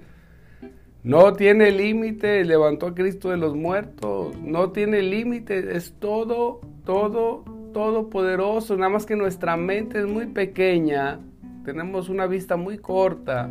No 1.03 1.33
tiene 1.33 1.71
límite, 1.71 2.45
levantó 2.45 2.89
a 2.89 2.95
Cristo 2.95 3.31
de 3.31 3.39
los 3.39 3.57
muertos. 3.57 4.37
No 4.43 4.71
tiene 4.71 5.01
límite, 5.01 5.75
es 5.77 5.95
todo, 5.99 6.61
todo, 6.85 7.43
todo 7.73 8.11
poderoso. 8.11 8.77
Nada 8.77 8.91
más 8.91 9.07
que 9.07 9.17
nuestra 9.17 9.57
mente 9.57 10.01
es 10.01 10.07
muy 10.07 10.27
pequeña. 10.27 11.19
Tenemos 11.65 12.11
una 12.11 12.27
vista 12.27 12.57
muy 12.57 12.77
corta. 12.77 13.49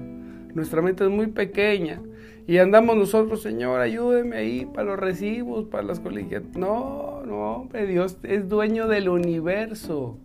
Nuestra 0.54 0.84
mente 0.84 1.06
es 1.06 1.10
muy 1.10 1.28
pequeña. 1.28 2.00
Y 2.46 2.60
andamos 2.60 2.96
nosotros, 2.96 3.42
Señor, 3.42 3.80
ayúdeme 3.80 4.36
ahí 4.36 4.66
para 4.66 4.90
los 4.90 5.00
recibos, 5.00 5.66
para 5.66 5.84
las 5.84 6.00
colegias. 6.00 6.44
No, 6.56 7.24
no, 7.26 7.56
hombre, 7.56 7.88
Dios 7.88 8.18
es 8.24 8.48
dueño 8.48 8.88
del 8.88 9.10
universo. 9.10 10.18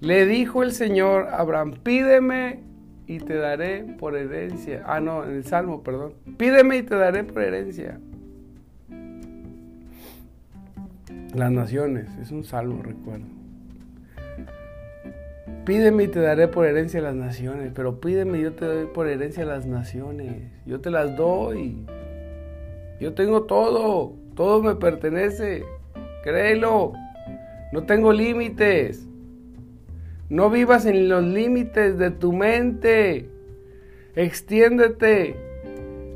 Le 0.00 0.24
dijo 0.26 0.62
el 0.62 0.70
Señor 0.70 1.28
Abraham, 1.32 1.74
pídeme 1.82 2.60
y 3.06 3.18
te 3.18 3.34
daré 3.34 3.84
por 3.98 4.16
herencia. 4.16 4.82
Ah, 4.86 5.00
no, 5.00 5.24
en 5.24 5.36
el 5.36 5.44
Salmo, 5.44 5.82
perdón. 5.82 6.14
Pídeme 6.36 6.78
y 6.78 6.82
te 6.82 6.96
daré 6.96 7.24
por 7.24 7.42
herencia. 7.42 7.98
Las 11.34 11.50
naciones, 11.52 12.08
es 12.20 12.30
un 12.30 12.44
salmo, 12.44 12.82
recuerdo. 12.82 13.26
Pídeme 15.66 16.04
y 16.04 16.08
te 16.08 16.20
daré 16.20 16.48
por 16.48 16.64
herencia 16.64 17.00
las 17.02 17.14
naciones, 17.14 17.72
pero 17.74 18.00
pídeme 18.00 18.38
y 18.38 18.42
yo 18.42 18.52
te 18.54 18.64
doy 18.64 18.86
por 18.86 19.06
herencia 19.06 19.44
las 19.44 19.66
naciones. 19.66 20.44
Yo 20.64 20.80
te 20.80 20.90
las 20.90 21.14
doy. 21.16 21.76
Yo 23.00 23.12
tengo 23.12 23.42
todo, 23.42 24.14
todo 24.34 24.62
me 24.62 24.76
pertenece. 24.76 25.64
Créelo. 26.22 26.94
No 27.72 27.82
tengo 27.82 28.12
límites. 28.12 29.06
No 30.28 30.50
vivas 30.50 30.86
en 30.86 31.08
los 31.08 31.24
límites 31.24 31.98
de 31.98 32.10
tu 32.10 32.32
mente. 32.32 33.28
Extiéndete 34.14 35.36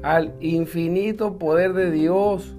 al 0.02 0.34
infinito 0.40 1.38
poder 1.38 1.74
de 1.74 1.90
Dios. 1.90 2.56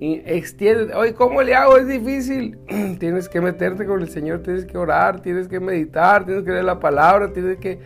Extiéndete. 0.00 0.94
Oye, 0.94 1.14
¿cómo 1.14 1.42
le 1.42 1.54
hago? 1.54 1.78
Es 1.78 1.86
difícil. 1.86 2.58
tienes 2.98 3.28
que 3.28 3.40
meterte 3.40 3.86
con 3.86 4.02
el 4.02 4.08
Señor, 4.08 4.42
tienes 4.42 4.64
que 4.66 4.76
orar, 4.76 5.22
tienes 5.22 5.48
que 5.48 5.60
meditar, 5.60 6.26
tienes 6.26 6.44
que 6.44 6.50
leer 6.50 6.64
la 6.64 6.80
palabra, 6.80 7.32
tienes 7.32 7.58
que, 7.58 7.78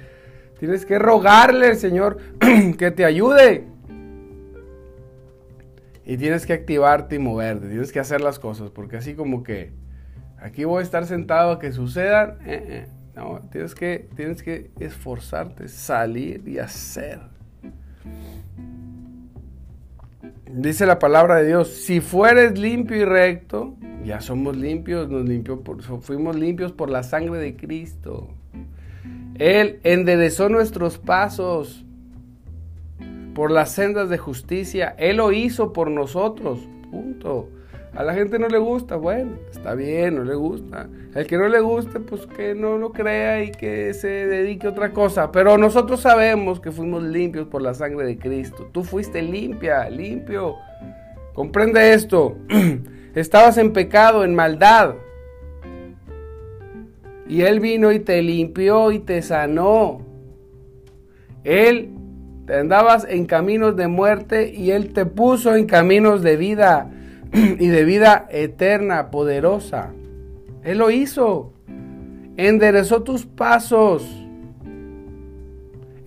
tienes 0.59 0.85
que 0.85 0.99
rogarle 0.99 1.69
al 1.69 1.77
Señor 1.77 2.19
que 2.79 2.91
te 2.91 3.05
ayude. 3.05 3.65
Y 6.05 6.17
tienes 6.17 6.47
que 6.47 6.53
activarte 6.53 7.17
y 7.17 7.19
moverte, 7.19 7.69
tienes 7.69 7.93
que 7.93 7.99
hacer 7.99 8.21
las 8.21 8.39
cosas, 8.39 8.71
porque 8.71 8.97
así 8.97 9.15
como 9.15 9.43
que 9.43 9.73
Aquí 10.39 10.65
voy 10.65 10.81
a 10.81 10.83
estar 10.83 11.07
sentado 11.07 11.53
a 11.53 11.59
que 11.59 11.73
sucedan. 11.73 12.39
Eh, 12.47 12.65
eh. 12.69 12.87
No, 13.17 13.41
tienes 13.51 13.75
que, 13.75 14.11
tienes 14.15 14.43
que 14.43 14.71
esforzarte, 14.79 15.69
salir 15.69 16.47
y 16.47 16.59
hacer. 16.59 17.21
Dice 20.53 20.85
la 20.85 20.99
palabra 20.99 21.37
de 21.37 21.47
Dios, 21.47 21.69
si 21.69 22.01
fueres 22.01 22.59
limpio 22.59 22.99
y 22.99 23.05
recto, 23.07 23.75
ya 24.05 24.21
somos 24.21 24.55
limpios, 24.55 25.09
nos 25.09 25.27
limpió 25.27 25.63
por, 25.63 25.83
fuimos 26.03 26.37
limpios 26.37 26.73
por 26.73 26.91
la 26.91 27.03
sangre 27.03 27.39
de 27.39 27.57
Cristo. 27.57 28.29
Él 29.39 29.81
enderezó 29.83 30.51
nuestros 30.51 30.99
pasos 30.99 31.87
por 33.35 33.51
las 33.51 33.73
sendas 33.73 34.11
de 34.11 34.19
justicia. 34.19 34.95
Él 34.99 35.17
lo 35.17 35.33
hizo 35.33 35.73
por 35.73 35.91
nosotros. 35.91 36.61
Punto. 36.91 37.49
A 37.97 38.03
la 38.03 38.13
gente 38.13 38.39
no 38.39 38.49
le 38.49 38.59
gusta, 38.59 38.97
bueno, 38.97 39.39
está 39.51 39.75
bien, 39.75 40.17
no 40.17 40.25
le 40.25 40.35
gusta. 40.35 40.87
El 41.15 41.27
que 41.27 41.39
no 41.39 41.49
le 41.49 41.61
guste, 41.61 41.99
pues 41.99 42.27
que 42.27 42.55
no 42.55 42.77
lo 42.77 42.93
crea 42.93 43.43
y 43.43 43.53
que 43.53 43.95
se 43.95 44.07
dedique 44.07 44.67
a 44.67 44.71
otra 44.71 44.93
cosa. 44.93 45.33
Pero 45.33 45.57
nosotros 45.57 46.01
sabemos 46.01 46.61
que 46.61 46.71
fuimos 46.71 47.03
limpios 47.03 47.49
por 47.49 47.63
la 47.63 47.73
sangre 47.73 48.05
de 48.05 48.19
Cristo. 48.19 48.69
Tú 48.71 48.85
fuiste 48.85 49.23
limpia, 49.23 49.89
limpio. 49.89 50.57
Comprende 51.33 51.95
esto. 51.95 52.37
Estabas 53.15 53.57
en 53.57 53.73
pecado, 53.73 54.25
en 54.25 54.35
maldad. 54.35 54.97
Y 57.27 57.41
Él 57.43 57.61
vino 57.61 57.93
y 57.93 58.01
te 58.01 58.21
limpió 58.21 58.93
y 58.93 58.99
te 58.99 59.23
sanó. 59.23 60.03
Él 61.45 61.93
te 62.47 62.57
andabas 62.57 63.07
en 63.09 63.25
caminos 63.25 63.75
de 63.75 63.89
muerte 63.89 64.53
y 64.53 64.73
Él 64.73 64.93
te 64.93 65.07
puso 65.07 65.57
en 65.57 65.65
caminos 65.65 66.23
de 66.23 66.37
vida 66.37 66.91
y 67.33 67.69
de 67.69 67.85
vida 67.85 68.27
eterna, 68.31 69.11
poderosa. 69.11 69.93
Él 70.63 70.79
lo 70.79 70.91
hizo. 70.91 71.53
Enderezó 72.37 73.03
tus 73.03 73.27
pasos. 73.27 74.05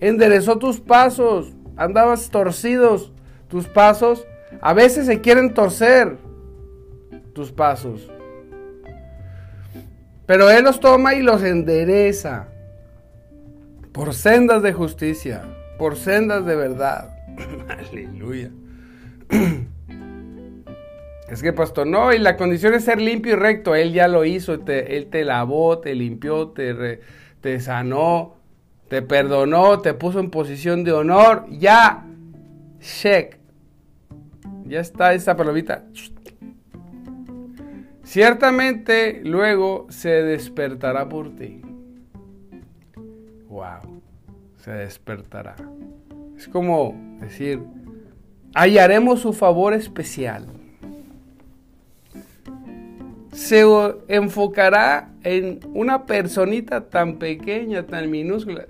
Enderezó 0.00 0.58
tus 0.58 0.80
pasos. 0.80 1.52
Andabas 1.76 2.30
torcidos 2.30 3.12
tus 3.48 3.66
pasos. 3.66 4.26
A 4.60 4.72
veces 4.74 5.06
se 5.06 5.20
quieren 5.20 5.54
torcer 5.54 6.18
tus 7.32 7.52
pasos. 7.52 8.10
Pero 10.26 10.50
Él 10.50 10.64
los 10.64 10.78
toma 10.78 11.14
y 11.14 11.22
los 11.22 11.42
endereza 11.42 12.48
por 13.92 14.14
sendas 14.14 14.62
de 14.62 14.72
justicia, 14.72 15.42
por 15.78 15.96
sendas 15.96 16.46
de 16.46 16.54
verdad. 16.54 17.16
Aleluya. 17.68 18.50
Es 21.30 21.42
que, 21.42 21.52
pastor, 21.52 21.86
no, 21.86 22.12
y 22.12 22.18
la 22.18 22.36
condición 22.36 22.74
es 22.74 22.84
ser 22.84 23.00
limpio 23.00 23.34
y 23.34 23.36
recto. 23.36 23.76
Él 23.76 23.92
ya 23.92 24.08
lo 24.08 24.24
hizo, 24.24 24.52
él 24.54 25.06
te 25.10 25.24
lavó, 25.24 25.78
te 25.78 25.94
limpió, 25.94 26.48
te, 26.48 27.00
te 27.40 27.60
sanó, 27.60 28.34
te 28.88 29.00
perdonó, 29.00 29.78
te 29.78 29.94
puso 29.94 30.18
en 30.18 30.30
posición 30.30 30.82
de 30.82 30.90
honor. 30.90 31.46
Ya, 31.50 32.04
check. 32.80 33.38
Ya 34.64 34.80
está 34.80 35.14
esa 35.14 35.36
palabrita. 35.36 35.84
Ciertamente 38.02 39.20
luego 39.22 39.86
se 39.88 40.08
despertará 40.08 41.08
por 41.08 41.36
ti. 41.36 41.62
Wow, 43.48 44.02
se 44.56 44.72
despertará. 44.72 45.54
Es 46.36 46.48
como 46.48 46.92
decir, 47.20 47.62
hallaremos 48.52 49.20
su 49.20 49.32
favor 49.32 49.74
especial 49.74 50.59
se 53.32 53.64
enfocará 54.08 55.10
en 55.22 55.60
una 55.72 56.06
personita 56.06 56.88
tan 56.88 57.18
pequeña, 57.18 57.86
tan 57.86 58.10
minúscula, 58.10 58.66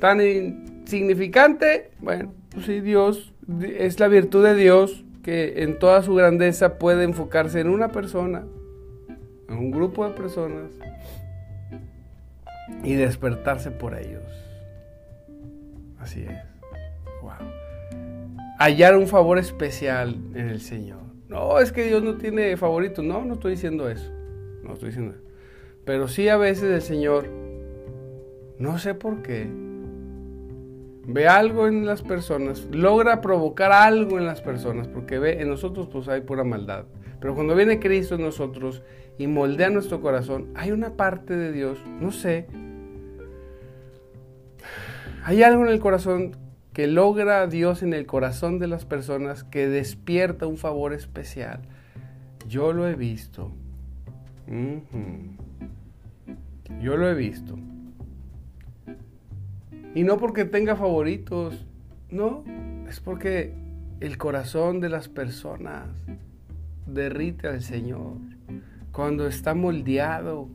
tan 0.00 0.20
insignificante. 0.20 1.90
Bueno, 2.00 2.32
pues 2.50 2.66
sí, 2.66 2.80
Dios 2.80 3.32
es 3.62 4.00
la 4.00 4.08
virtud 4.08 4.44
de 4.44 4.54
Dios 4.54 5.04
que 5.22 5.62
en 5.62 5.78
toda 5.78 6.02
su 6.02 6.14
grandeza 6.14 6.78
puede 6.78 7.04
enfocarse 7.04 7.60
en 7.60 7.68
una 7.68 7.88
persona, 7.88 8.44
en 9.48 9.56
un 9.56 9.70
grupo 9.70 10.06
de 10.06 10.12
personas 10.14 10.70
y 12.82 12.94
despertarse 12.94 13.70
por 13.70 13.96
ellos. 13.96 14.22
Así 16.00 16.22
es. 16.22 16.38
Wow. 17.22 17.32
Hallar 18.58 18.96
un 18.96 19.06
favor 19.06 19.38
especial 19.38 20.16
en 20.34 20.48
el 20.48 20.60
Señor. 20.60 21.01
No, 21.32 21.58
es 21.58 21.72
que 21.72 21.84
Dios 21.84 22.02
no 22.02 22.16
tiene 22.16 22.56
favoritos. 22.58 23.02
No, 23.02 23.24
no 23.24 23.34
estoy 23.34 23.52
diciendo 23.52 23.88
eso. 23.88 24.12
No 24.62 24.74
estoy 24.74 24.90
diciendo 24.90 25.14
eso. 25.14 25.22
Pero 25.86 26.06
sí 26.06 26.28
a 26.28 26.36
veces 26.36 26.64
el 26.64 26.82
Señor, 26.82 27.26
no 28.58 28.78
sé 28.78 28.94
por 28.94 29.22
qué, 29.22 29.48
ve 31.06 31.26
algo 31.26 31.66
en 31.66 31.86
las 31.86 32.02
personas, 32.02 32.68
logra 32.70 33.20
provocar 33.22 33.72
algo 33.72 34.18
en 34.18 34.26
las 34.26 34.42
personas, 34.42 34.86
porque 34.86 35.18
ve 35.18 35.40
en 35.40 35.48
nosotros 35.48 35.88
pues 35.90 36.06
hay 36.08 36.20
pura 36.20 36.44
maldad. 36.44 36.84
Pero 37.18 37.34
cuando 37.34 37.56
viene 37.56 37.80
Cristo 37.80 38.14
en 38.14 38.22
nosotros 38.22 38.82
y 39.18 39.26
moldea 39.26 39.70
nuestro 39.70 40.00
corazón, 40.00 40.48
hay 40.54 40.70
una 40.70 40.96
parte 40.96 41.34
de 41.34 41.50
Dios, 41.50 41.78
no 42.00 42.12
sé, 42.12 42.46
hay 45.24 45.42
algo 45.42 45.64
en 45.64 45.70
el 45.70 45.80
corazón 45.80 46.36
que 46.72 46.86
logra 46.86 47.46
Dios 47.46 47.82
en 47.82 47.92
el 47.92 48.06
corazón 48.06 48.58
de 48.58 48.66
las 48.66 48.84
personas, 48.84 49.44
que 49.44 49.68
despierta 49.68 50.46
un 50.46 50.56
favor 50.56 50.92
especial. 50.92 51.60
Yo 52.48 52.72
lo 52.72 52.88
he 52.88 52.94
visto. 52.94 53.50
Yo 56.80 56.96
lo 56.96 57.08
he 57.08 57.14
visto. 57.14 57.58
Y 59.94 60.04
no 60.04 60.16
porque 60.16 60.44
tenga 60.46 60.76
favoritos, 60.76 61.66
no, 62.10 62.44
es 62.88 63.00
porque 63.00 63.52
el 64.00 64.16
corazón 64.16 64.80
de 64.80 64.88
las 64.88 65.08
personas 65.08 65.86
derrite 66.86 67.48
al 67.48 67.62
Señor. 67.62 68.16
Cuando 68.90 69.26
está 69.26 69.54
moldeado. 69.54 70.48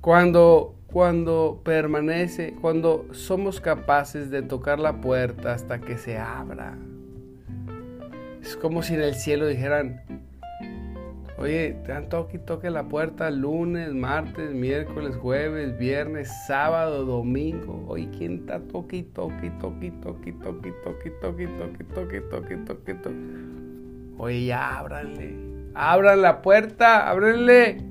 Cuando 0.00 0.76
cuando 0.92 1.60
permanece, 1.64 2.54
cuando 2.60 3.06
somos 3.12 3.60
capaces 3.60 4.30
de 4.30 4.42
tocar 4.42 4.80
la 4.80 5.00
puerta 5.00 5.54
hasta 5.54 5.80
que 5.80 5.96
se 5.96 6.18
abra. 6.18 6.76
Es 8.42 8.56
como 8.56 8.82
si 8.82 8.94
en 8.94 9.02
el 9.02 9.14
cielo 9.14 9.46
dijeran, 9.46 10.02
oye, 11.38 11.76
te 11.84 11.92
dan 11.92 12.08
toque 12.08 12.70
la 12.70 12.88
puerta 12.88 13.30
lunes, 13.30 13.92
martes, 13.92 14.52
miércoles, 14.52 15.14
jueves, 15.16 15.78
viernes, 15.78 16.28
sábado, 16.46 17.04
domingo. 17.04 17.84
Oye, 17.86 18.08
¿quién 18.16 18.40
está 18.40 18.58
toque 18.60 18.96
y 18.96 19.02
toque 19.04 19.50
toque 19.60 19.92
toque 20.02 20.32
toque 20.32 20.72
toque 20.82 21.10
toque 21.20 21.46
toque 21.94 22.20
toque 22.20 22.56
toque 22.56 22.94
toque? 22.94 23.16
Oye, 24.18 24.46
ya 24.46 24.78
ábranle. 24.78 25.36
Abran 25.74 26.20
la 26.20 26.42
puerta, 26.42 27.08
ábrenle. 27.08 27.89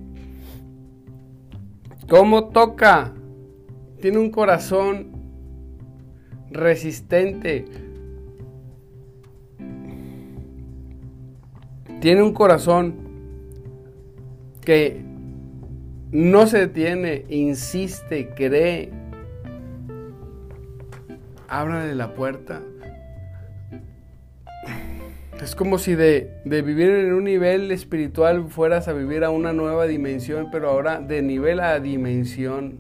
¿Cómo 2.10 2.46
toca? 2.46 3.14
Tiene 4.02 4.18
un 4.18 4.32
corazón 4.32 5.12
resistente. 6.50 7.66
Tiene 12.02 12.24
un 12.24 12.34
corazón 12.34 12.96
que 14.62 15.04
no 16.12 16.48
se 16.48 16.60
detiene, 16.60 17.26
insiste, 17.30 18.30
cree. 18.36 18.90
Ábrale 21.48 21.94
la 21.94 22.16
puerta. 22.16 22.64
Es 25.42 25.56
como 25.56 25.78
si 25.78 25.96
de, 25.96 26.42
vivir 26.44 26.90
en 26.90 27.14
un 27.14 27.24
nivel 27.24 27.72
espiritual 27.72 28.50
fueras 28.50 28.90
a 28.90 28.94
vivir 28.94 29.24
a 29.24 29.30
una 29.30 29.54
nueva 29.54 29.88
dimensión, 29.88 30.50
pero 30.52 30.70
ahora 30.70 31.00
de 31.00 31.22
nivel 31.22 31.62
a 31.62 31.80
dimensión. 31.80 32.78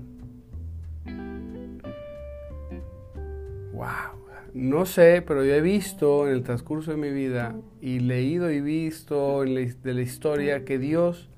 Wow. 3.71 4.19
No 4.53 4.85
sé, 4.85 5.23
pero 5.25 5.45
yo 5.45 5.53
he 5.53 5.61
visto 5.61 6.27
en 6.27 6.33
el 6.33 6.43
transcurso 6.43 6.91
de 6.91 6.97
mi 6.97 7.11
vida 7.11 7.55
y 7.81 7.99
leído 7.99 8.51
y 8.51 8.59
visto 8.59 9.43
de 9.43 9.93
la 9.93 10.01
historia 10.01 10.65
que 10.65 10.79
Dios 10.79 11.29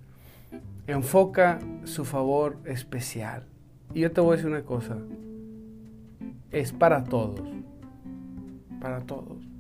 enfoca 0.88 1.60
su 1.84 2.04
favor 2.04 2.58
especial. 2.66 3.46
Y 3.94 4.00
yo 4.00 4.12
te 4.12 4.22
voy 4.22 4.34
a 4.34 4.36
decir 4.38 4.50
una 4.50 4.64
cosa. 4.64 4.98
Es 6.50 6.72
para 6.72 7.04
todos. 7.04 7.48
Para 8.80 9.02
todos. 9.02 9.51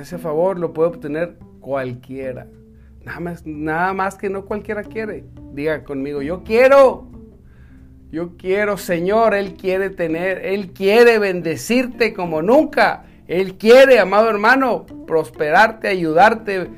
Ese 0.00 0.18
favor 0.18 0.58
lo 0.58 0.72
puede 0.72 0.90
obtener 0.90 1.36
cualquiera. 1.60 2.46
Nada 3.44 3.94
más, 3.94 4.16
que 4.16 4.28
no 4.28 4.44
cualquiera 4.44 4.82
quiere. 4.84 5.24
Diga 5.52 5.82
conmigo, 5.82 6.22
yo 6.22 6.44
quiero. 6.44 7.06
Yo 8.10 8.36
quiero, 8.36 8.76
Señor, 8.78 9.34
Él 9.34 9.54
quiere 9.54 9.90
tener, 9.90 10.44
Él 10.44 10.72
quiere 10.72 11.18
bendecirte 11.18 12.14
como 12.14 12.42
nunca. 12.42 13.04
Él 13.26 13.56
quiere, 13.58 13.98
amado 13.98 14.30
hermano, 14.30 14.86
prosperarte, 15.06 15.88
ayudarte, 15.88 16.68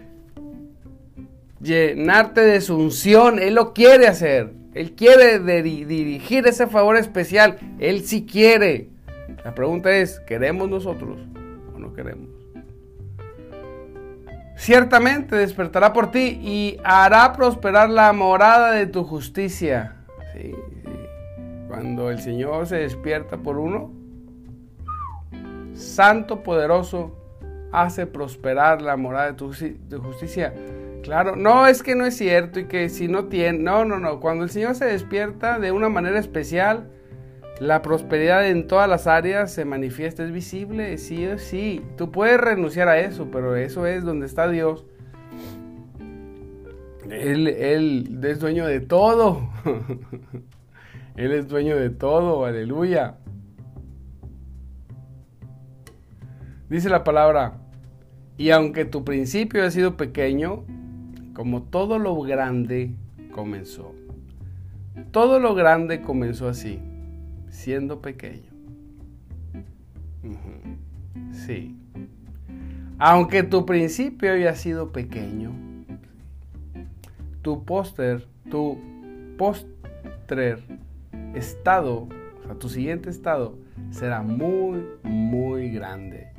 llenarte 1.61 2.41
de 2.41 2.61
su 2.61 2.77
unción. 2.77 3.39
Él 3.39 3.55
lo 3.55 3.73
quiere 3.73 4.09
hacer. 4.09 4.53
Él 4.75 4.93
quiere 4.93 5.39
dirigir 5.41 6.47
ese 6.47 6.67
favor 6.67 6.97
especial. 6.97 7.59
Él 7.79 8.03
sí 8.03 8.25
quiere. 8.25 8.89
La 9.45 9.55
pregunta 9.55 9.91
es, 9.97 10.21
¿queremos 10.21 10.69
nosotros 10.69 11.19
o 11.75 11.79
no 11.79 11.93
queremos? 11.93 12.40
Ciertamente 14.61 15.37
despertará 15.37 15.95
por 15.95 16.11
ti 16.11 16.39
y 16.43 16.79
hará 16.85 17.33
prosperar 17.33 17.89
la 17.89 18.13
morada 18.13 18.73
de 18.73 18.87
tu 18.87 19.05
justicia. 19.05 19.97
Cuando 21.67 22.11
el 22.11 22.21
Señor 22.21 22.67
se 22.67 22.77
despierta 22.77 23.39
por 23.39 23.57
uno, 23.57 23.91
santo, 25.73 26.43
poderoso, 26.43 27.17
hace 27.73 28.07
prosperar 28.07 28.83
la 28.83 28.99
morada 28.99 29.33
de 29.33 29.33
tu, 29.33 29.51
justicia. 30.03 30.53
Claro, 31.03 31.37
no 31.37 31.67
es 31.67 31.83
que 31.83 31.95
no 31.95 32.05
es 32.05 32.19
cierto 32.19 32.61
y 32.61 32.67
que 32.67 32.91
si 32.91 33.09
no 33.09 33.29
tiene, 33.29 33.61
no, 33.61 33.87
no, 33.87 33.99
no, 33.99 34.21
cuando 34.21 34.45
el 34.45 34.51
Señor 34.51 34.75
se 34.75 34.85
despierta 34.85 35.59
de 35.59 35.73
una 35.73 35.89
manera 35.89 36.19
especial, 36.19 36.91
la 37.61 37.83
prosperidad 37.83 38.49
en 38.49 38.67
todas 38.67 38.89
las 38.89 39.07
áreas 39.07 39.53
se 39.53 39.67
manifiesta, 39.67 40.25
es 40.25 40.33
visible, 40.33 40.97
sí 40.97 41.27
o 41.27 41.39
sí. 41.39 41.83
Tú 41.99 42.11
puedes 42.11 42.41
renunciar 42.41 42.89
a 42.89 42.99
eso, 42.99 43.29
pero 43.31 43.55
eso 43.55 43.87
es 43.87 44.03
donde 44.03 44.25
está 44.25 44.49
Dios. 44.49 44.87
Él, 47.11 47.49
él 47.49 48.19
es 48.23 48.41
dueño 48.41 48.67
de 48.67 48.81
todo. 48.81 49.51
él 51.17 51.33
es 51.33 51.49
dueño 51.49 51.77
de 51.77 51.91
todo, 51.91 52.47
aleluya. 52.47 53.17
Dice 56.71 56.89
la 56.89 57.05
palabra, 57.05 57.59
y 58.39 58.53
aunque 58.53 58.87
tu 58.87 59.05
principio 59.05 59.65
ha 59.65 59.71
sido 59.71 59.99
pequeño, 59.99 60.65
como 61.35 61.65
todo 61.65 61.99
lo 61.99 62.19
grande 62.23 62.95
comenzó. 63.33 63.95
Todo 65.11 65.41
lo 65.41 65.55
grande 65.55 66.01
comenzó 66.01 66.49
así, 66.49 66.81
siendo 67.51 68.01
pequeño. 68.01 68.51
Sí. 71.33 71.77
Aunque 72.99 73.43
tu 73.43 73.67
principio 73.67 74.33
haya 74.33 74.55
sido 74.55 74.93
pequeño, 74.93 75.53
tu 77.43 77.65
póster, 77.65 78.27
tu 78.51 78.79
postrer 79.39 80.63
estado, 81.35 82.09
o 82.41 82.43
sea, 82.45 82.55
tu 82.55 82.69
siguiente 82.69 83.11
estado 83.11 83.59
será 83.91 84.23
muy, 84.23 84.85
muy 85.03 85.71
grande 85.71 86.31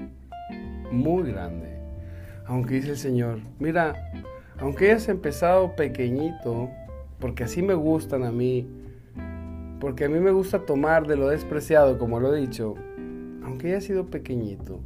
muy 0.92 1.32
grande. 1.32 1.68
Aunque 2.46 2.76
dice 2.76 2.92
el 2.92 2.98
Señor, 2.98 3.40
mira, 3.60 4.12
aunque 4.60 4.86
hayas 4.86 5.08
empezado 5.08 5.76
pequeñito, 5.76 6.70
porque 7.20 7.44
así 7.44 7.62
me 7.62 7.74
gustan 7.74 8.24
a 8.24 8.32
mí, 8.32 8.68
porque 9.82 10.06
a 10.06 10.10
mí 10.10 10.20
me 10.20 10.32
gusta 10.32 10.60
tomar 10.60 11.08
de 11.08 11.18
lo 11.18 11.30
despreciado, 11.30 11.98
como 11.98 12.20
lo 12.20 12.36
he 12.36 12.40
dicho, 12.40 12.76
aunque 13.44 13.70
hayas 13.70 13.86
sido 13.86 14.06
pequeñito, 14.06 14.80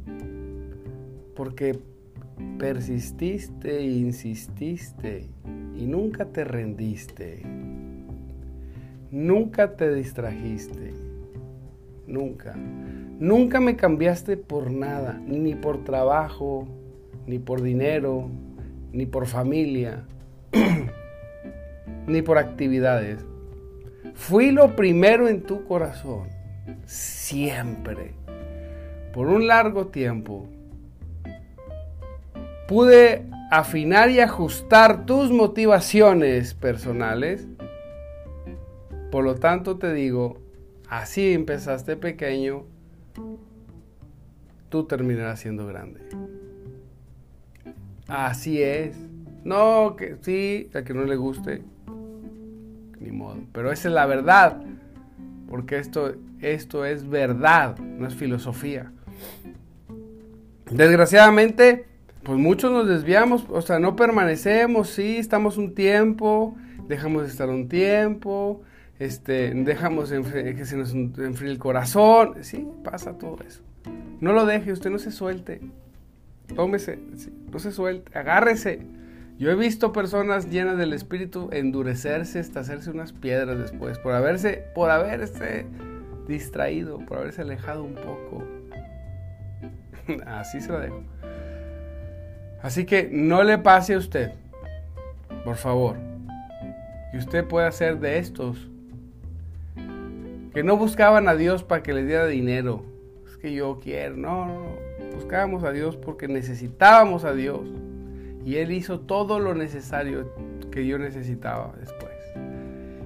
porque 1.36 1.78
persististe 2.58 3.76
e 3.76 3.84
insististe 3.84 5.28
y 5.76 5.86
nunca 5.86 6.24
te 6.24 6.44
rendiste, 6.44 7.42
nunca 9.10 9.76
te 9.76 9.94
distrajiste, 9.94 10.94
nunca. 12.06 12.56
Nunca 13.18 13.60
me 13.60 13.76
cambiaste 13.76 14.38
por 14.38 14.70
nada, 14.70 15.20
ni 15.26 15.54
por 15.54 15.84
trabajo, 15.84 16.66
ni 17.26 17.38
por 17.38 17.62
dinero, 17.62 18.30
ni 18.92 19.04
por 19.04 19.26
familia, 19.26 20.06
ni 22.06 22.22
por 22.22 22.38
actividades. 22.38 23.24
Fui 24.16 24.50
lo 24.50 24.74
primero 24.74 25.28
en 25.28 25.42
tu 25.42 25.64
corazón, 25.64 26.28
siempre, 26.84 28.14
por 29.12 29.28
un 29.28 29.46
largo 29.46 29.86
tiempo. 29.86 30.48
Pude 32.66 33.24
afinar 33.52 34.10
y 34.10 34.18
ajustar 34.18 35.06
tus 35.06 35.30
motivaciones 35.30 36.54
personales. 36.54 37.46
Por 39.12 39.22
lo 39.22 39.36
tanto 39.36 39.78
te 39.78 39.94
digo, 39.94 40.40
así 40.88 41.32
empezaste 41.32 41.96
pequeño 41.96 42.64
tú 44.68 44.84
terminarás 44.84 45.40
siendo 45.40 45.66
grande. 45.66 46.00
Así 48.08 48.62
es. 48.62 48.96
No, 49.44 49.94
que 49.96 50.16
sí, 50.22 50.68
a 50.74 50.82
que 50.82 50.92
no 50.92 51.04
le 51.04 51.16
guste, 51.16 51.62
ni 53.00 53.10
modo. 53.10 53.38
Pero 53.52 53.72
esa 53.72 53.88
es 53.88 53.94
la 53.94 54.06
verdad. 54.06 54.62
Porque 55.48 55.78
esto, 55.78 56.14
esto 56.40 56.84
es 56.84 57.08
verdad, 57.08 57.78
no 57.78 58.06
es 58.06 58.14
filosofía. 58.14 58.92
Desgraciadamente, 60.70 61.86
pues 62.24 62.38
muchos 62.38 62.72
nos 62.72 62.88
desviamos, 62.88 63.46
o 63.48 63.62
sea, 63.62 63.78
no 63.78 63.94
permanecemos, 63.94 64.90
sí, 64.90 65.16
estamos 65.16 65.56
un 65.58 65.74
tiempo, 65.74 66.56
dejamos 66.88 67.22
de 67.22 67.28
estar 67.28 67.48
un 67.48 67.68
tiempo, 67.68 68.62
este, 68.98 69.54
dejamos 69.54 70.10
que 70.10 70.64
se 70.64 70.76
nos 70.76 70.92
enfríe 70.92 71.50
el 71.50 71.58
corazón, 71.58 72.34
sí, 72.40 72.66
pasa 72.82 73.16
todo 73.16 73.38
eso. 73.46 73.62
No 74.20 74.32
lo 74.32 74.44
deje, 74.44 74.72
usted 74.72 74.90
no 74.90 74.98
se 74.98 75.12
suelte. 75.12 75.60
Tómese, 76.54 76.98
no 77.52 77.58
se 77.58 77.70
suelte, 77.70 78.18
agárrese. 78.18 78.80
Yo 79.38 79.50
he 79.50 79.54
visto 79.54 79.92
personas 79.92 80.50
llenas 80.50 80.78
del 80.78 80.92
espíritu 80.92 81.50
endurecerse 81.52 82.38
hasta 82.38 82.60
hacerse 82.60 82.90
unas 82.90 83.12
piedras 83.12 83.58
después 83.58 83.98
por 83.98 84.12
haberse, 84.12 84.64
por 84.74 84.90
haberse 84.90 85.66
distraído, 86.26 86.98
por 87.00 87.18
haberse 87.18 87.42
alejado 87.42 87.84
un 87.84 87.94
poco. 87.94 88.44
Así 90.26 90.60
se 90.60 90.72
lo 90.72 90.80
dejo. 90.80 91.02
Así 92.62 92.86
que 92.86 93.08
no 93.12 93.42
le 93.42 93.58
pase 93.58 93.94
a 93.94 93.98
usted, 93.98 94.32
por 95.44 95.56
favor. 95.56 95.96
Y 97.12 97.18
usted 97.18 97.44
puede 97.44 97.66
hacer 97.66 98.00
de 98.00 98.18
estos 98.18 98.70
que 100.54 100.62
no 100.62 100.78
buscaban 100.78 101.28
a 101.28 101.34
Dios 101.34 101.62
para 101.62 101.82
que 101.82 101.92
les 101.92 102.06
diera 102.06 102.26
dinero, 102.26 102.82
que 103.46 103.52
yo 103.52 103.78
quiero. 103.80 104.16
No, 104.16 104.46
no, 104.46 104.54
no. 104.54 105.14
Buscábamos 105.14 105.64
a 105.64 105.72
Dios 105.72 105.96
porque 105.96 106.28
necesitábamos 106.28 107.24
a 107.24 107.32
Dios. 107.32 107.60
Y 108.46 108.58
Él 108.58 108.70
hizo 108.70 109.00
todo 109.00 109.40
lo 109.40 109.54
necesario 109.54 110.32
que 110.70 110.86
yo 110.86 110.98
necesitaba 110.98 111.74
después. 111.80 112.12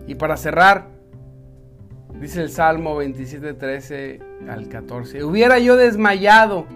Y 0.07 0.15
para 0.17 0.37
cerrar, 0.37 0.89
dice 2.21 2.43
el 2.43 2.51
Salmo 2.51 2.95
27, 2.97 3.55
13 3.55 4.21
al 4.51 4.69
14. 4.69 5.25
Hubiera 5.25 5.59
yo 5.59 5.77
desmayado 5.77 6.67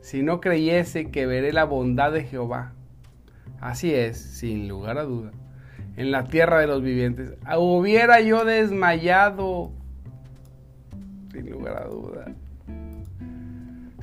si 0.00 0.22
no 0.22 0.40
creyese 0.40 1.10
que 1.10 1.26
veré 1.26 1.52
la 1.52 1.64
bondad 1.64 2.12
de 2.12 2.22
Jehová. 2.22 2.72
Así 3.60 3.92
es, 3.92 4.16
sin 4.16 4.68
lugar 4.68 4.98
a 4.98 5.02
duda, 5.02 5.32
en 5.96 6.12
la 6.12 6.22
tierra 6.28 6.60
de 6.60 6.68
los 6.68 6.84
vivientes. 6.84 7.34
Hubiera 7.58 8.20
yo 8.20 8.44
desmayado 8.44 9.72
sin 11.32 11.50
lugar 11.50 11.82
a 11.82 11.86
duda. 11.86 12.26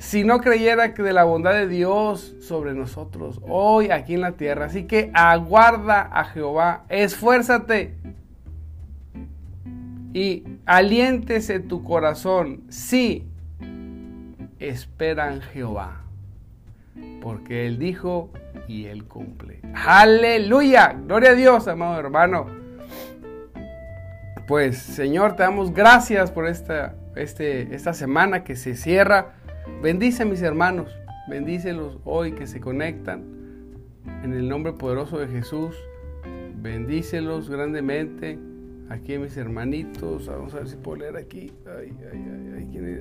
Si 0.02 0.24
no 0.24 0.40
creyera 0.40 0.94
que 0.94 1.02
de 1.04 1.12
la 1.12 1.22
bondad 1.22 1.52
de 1.52 1.68
Dios 1.68 2.34
sobre 2.40 2.74
nosotros, 2.74 3.40
hoy 3.48 3.92
aquí 3.92 4.14
en 4.14 4.22
la 4.22 4.32
tierra. 4.32 4.66
Así 4.66 4.82
que 4.82 5.12
aguarda 5.14 6.02
a 6.12 6.24
Jehová, 6.24 6.84
esfuérzate 6.88 7.94
y 10.12 10.42
aliéntese 10.66 11.60
tu 11.60 11.84
corazón. 11.84 12.64
Sí, 12.68 13.28
esperan 14.58 15.40
Jehová, 15.40 16.02
porque 17.22 17.68
Él 17.68 17.78
dijo 17.78 18.30
y 18.66 18.86
Él 18.86 19.04
cumple. 19.04 19.60
Aleluya, 19.72 20.96
gloria 21.06 21.30
a 21.30 21.34
Dios, 21.34 21.68
amado 21.68 22.00
hermano. 22.00 22.46
Pues 24.48 24.78
Señor, 24.78 25.36
te 25.36 25.44
damos 25.44 25.72
gracias 25.72 26.32
por 26.32 26.48
esta 26.48 26.96
este, 27.16 27.74
esta 27.74 27.94
semana 27.94 28.44
que 28.44 28.56
se 28.56 28.74
cierra. 28.74 29.34
Bendice 29.82 30.22
a 30.22 30.26
mis 30.26 30.42
hermanos, 30.42 30.96
bendícelos 31.28 31.98
hoy 32.04 32.32
que 32.32 32.46
se 32.46 32.60
conectan. 32.60 33.24
En 34.22 34.32
el 34.32 34.48
nombre 34.48 34.72
poderoso 34.72 35.18
de 35.18 35.28
Jesús, 35.28 35.76
bendícelos 36.56 37.48
grandemente. 37.48 38.38
Aquí 38.88 39.16
mis 39.18 39.36
hermanitos, 39.36 40.26
vamos 40.26 40.54
a 40.54 40.58
ver 40.58 40.68
si 40.68 40.76
puedo 40.76 40.98
leer 40.98 41.16
aquí. 41.16 41.52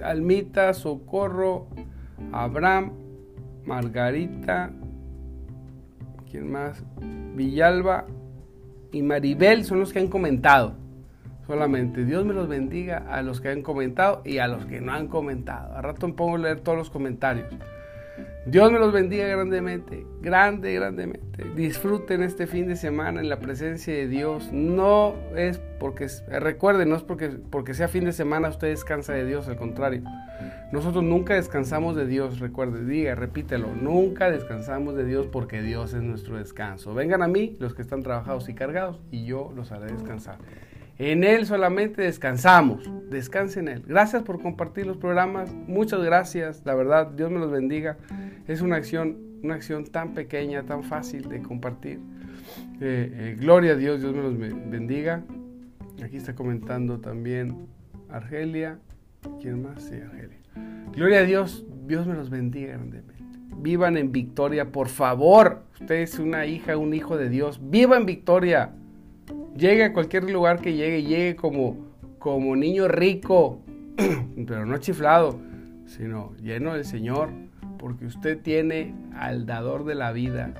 Almita, 0.04 0.74
Socorro, 0.74 1.68
Abraham, 2.32 2.94
Margarita, 3.66 4.72
¿quién 6.30 6.52
más? 6.52 6.84
Villalba 7.36 8.06
y 8.92 9.02
Maribel 9.02 9.66
son 9.66 9.80
los 9.80 9.92
que 9.94 10.00
han 10.00 10.08
comentado 10.08 10.81
solamente. 11.52 12.06
Dios 12.06 12.26
me 12.26 12.34
los 12.34 12.48
bendiga 12.48 13.00
a 13.10 13.22
los 13.22 13.42
que 13.42 13.50
han 13.50 13.62
comentado 13.62 14.22
y 14.24 14.38
a 14.38 14.48
los 14.48 14.66
que 14.68 14.80
no 14.80 14.94
han 14.94 15.08
comentado. 15.10 15.76
A 15.76 15.82
rato 15.82 16.08
me 16.08 16.14
pongo 16.14 16.38
a 16.38 16.40
leer 16.40 16.62
todos 16.62 16.78
los 16.78 16.90
comentarios. 16.90 17.48
Dios 18.46 18.72
me 18.72 18.80
los 18.80 18.94
bendiga 18.94 19.28
grandemente, 19.28 20.06
grande, 20.22 20.74
grandemente. 20.74 21.44
Disfruten 21.54 22.24
este 22.24 22.48
fin 22.48 22.68
de 22.68 22.78
semana 22.78 23.20
en 23.20 23.28
la 23.28 23.40
presencia 23.40 23.94
de 23.94 24.08
Dios. 24.08 24.50
No 24.54 25.14
es 25.36 25.60
porque, 25.78 26.08
recuerden, 26.30 26.88
no 26.88 26.96
es 26.96 27.04
porque, 27.04 27.28
porque 27.50 27.74
sea 27.74 27.90
fin 27.90 28.06
de 28.06 28.14
semana 28.14 28.48
usted 28.48 28.70
descansa 28.70 29.12
de 29.12 29.26
Dios, 29.26 29.50
al 29.50 29.58
contrario. 29.58 30.04
Nosotros 30.72 31.04
nunca 31.04 31.34
descansamos 31.34 31.98
de 31.98 32.08
Dios, 32.08 32.40
recuerde, 32.40 32.86
diga, 32.86 33.14
repítelo, 33.14 33.68
nunca 33.76 34.32
descansamos 34.32 34.96
de 34.96 35.04
Dios 35.04 35.28
porque 35.28 35.62
Dios 35.62 35.94
es 35.94 36.02
nuestro 36.02 36.38
descanso. 36.38 36.94
Vengan 36.94 37.22
a 37.22 37.28
mí 37.28 37.58
los 37.60 37.74
que 37.74 37.82
están 37.82 38.04
trabajados 38.04 38.48
y 38.48 38.54
cargados 38.54 39.02
y 39.12 39.26
yo 39.26 39.52
los 39.54 39.74
haré 39.74 39.92
descansar. 39.92 40.38
En 40.98 41.24
Él 41.24 41.46
solamente 41.46 42.02
descansamos. 42.02 42.90
Descansen 43.10 43.68
en 43.68 43.78
Él. 43.78 43.84
Gracias 43.88 44.24
por 44.24 44.42
compartir 44.42 44.86
los 44.86 44.98
programas. 44.98 45.52
Muchas 45.54 46.02
gracias. 46.04 46.62
La 46.66 46.76
verdad, 46.76 47.08
Dios 47.08 47.32
me 47.32 47.40
los 47.40 47.52
bendiga. 47.52 47.98
Es 48.48 48.62
una 48.62 48.76
acción, 48.76 49.18
una 49.44 49.56
acción 49.56 49.86
tan 49.86 50.14
pequeña, 50.14 50.64
tan 50.64 50.84
fácil 50.84 51.28
de 51.28 51.42
compartir. 51.42 52.00
Eh, 52.80 53.12
eh, 53.14 53.38
gloria 53.40 53.74
a 53.74 53.76
Dios, 53.76 54.02
Dios 54.02 54.14
me 54.14 54.22
los 54.22 54.38
bendiga. 54.38 55.24
Aquí 56.04 56.18
está 56.18 56.36
comentando 56.36 57.00
también 57.00 57.68
Argelia. 58.10 58.80
¿Quién 59.40 59.62
más? 59.62 59.84
Sí, 59.84 59.96
Argelia. 59.96 60.38
Gloria 60.94 61.20
a 61.20 61.24
Dios, 61.24 61.66
Dios 61.86 62.08
me 62.08 62.16
los 62.16 62.30
bendiga 62.30 62.74
grandemente. 62.74 63.14
Vivan 63.58 63.98
en 63.98 64.12
victoria, 64.12 64.72
por 64.72 64.88
favor. 64.88 65.64
Usted 65.80 65.96
es 65.96 66.20
una 66.20 66.46
hija, 66.46 66.78
un 66.78 66.94
hijo 66.94 67.18
de 67.18 67.30
Dios. 67.30 67.60
Viva 67.62 67.98
en 67.98 68.06
victoria. 68.06 68.72
Llegue 69.56 69.84
a 69.84 69.94
cualquier 69.94 70.30
lugar 70.30 70.62
que 70.62 70.74
llegue, 70.74 71.04
llegue 71.04 71.36
como, 71.36 71.78
como 72.20 72.56
niño 72.56 72.88
rico, 72.88 73.62
pero 74.48 74.66
no 74.66 74.78
chiflado, 74.78 75.40
sino 75.86 76.34
lleno 76.38 76.74
del 76.74 76.86
Señor, 76.86 77.30
porque 77.78 78.06
usted 78.06 78.40
tiene 78.40 78.96
al 79.14 79.46
dador 79.46 79.84
de 79.84 79.96
la 79.96 80.12
vida 80.14 80.54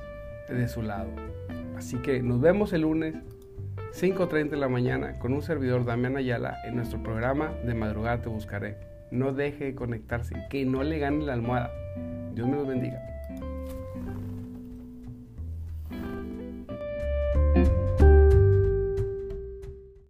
de 0.48 0.68
su 0.68 0.82
lado. 0.82 1.10
Así 1.76 1.96
que 1.96 2.22
nos 2.22 2.40
vemos 2.40 2.72
el 2.74 2.82
lunes, 2.82 3.14
5.30 3.92 4.50
de 4.50 4.56
la 4.56 4.68
mañana, 4.68 5.18
con 5.18 5.32
un 5.32 5.42
servidor 5.42 5.84
Damián 5.84 6.16
Ayala 6.16 6.58
en 6.64 6.76
nuestro 6.76 7.02
programa 7.02 7.52
de 7.64 7.74
Madrugada 7.74 8.20
Te 8.20 8.28
Buscaré. 8.28 8.76
No 9.10 9.32
deje 9.32 9.64
de 9.64 9.74
conectarse, 9.74 10.34
que 10.50 10.64
no 10.64 10.82
le 10.82 10.98
gane 10.98 11.24
la 11.24 11.32
almohada. 11.32 11.70
Dios 12.34 12.46
me 12.46 12.56
los 12.56 12.66
bendiga. 12.66 13.11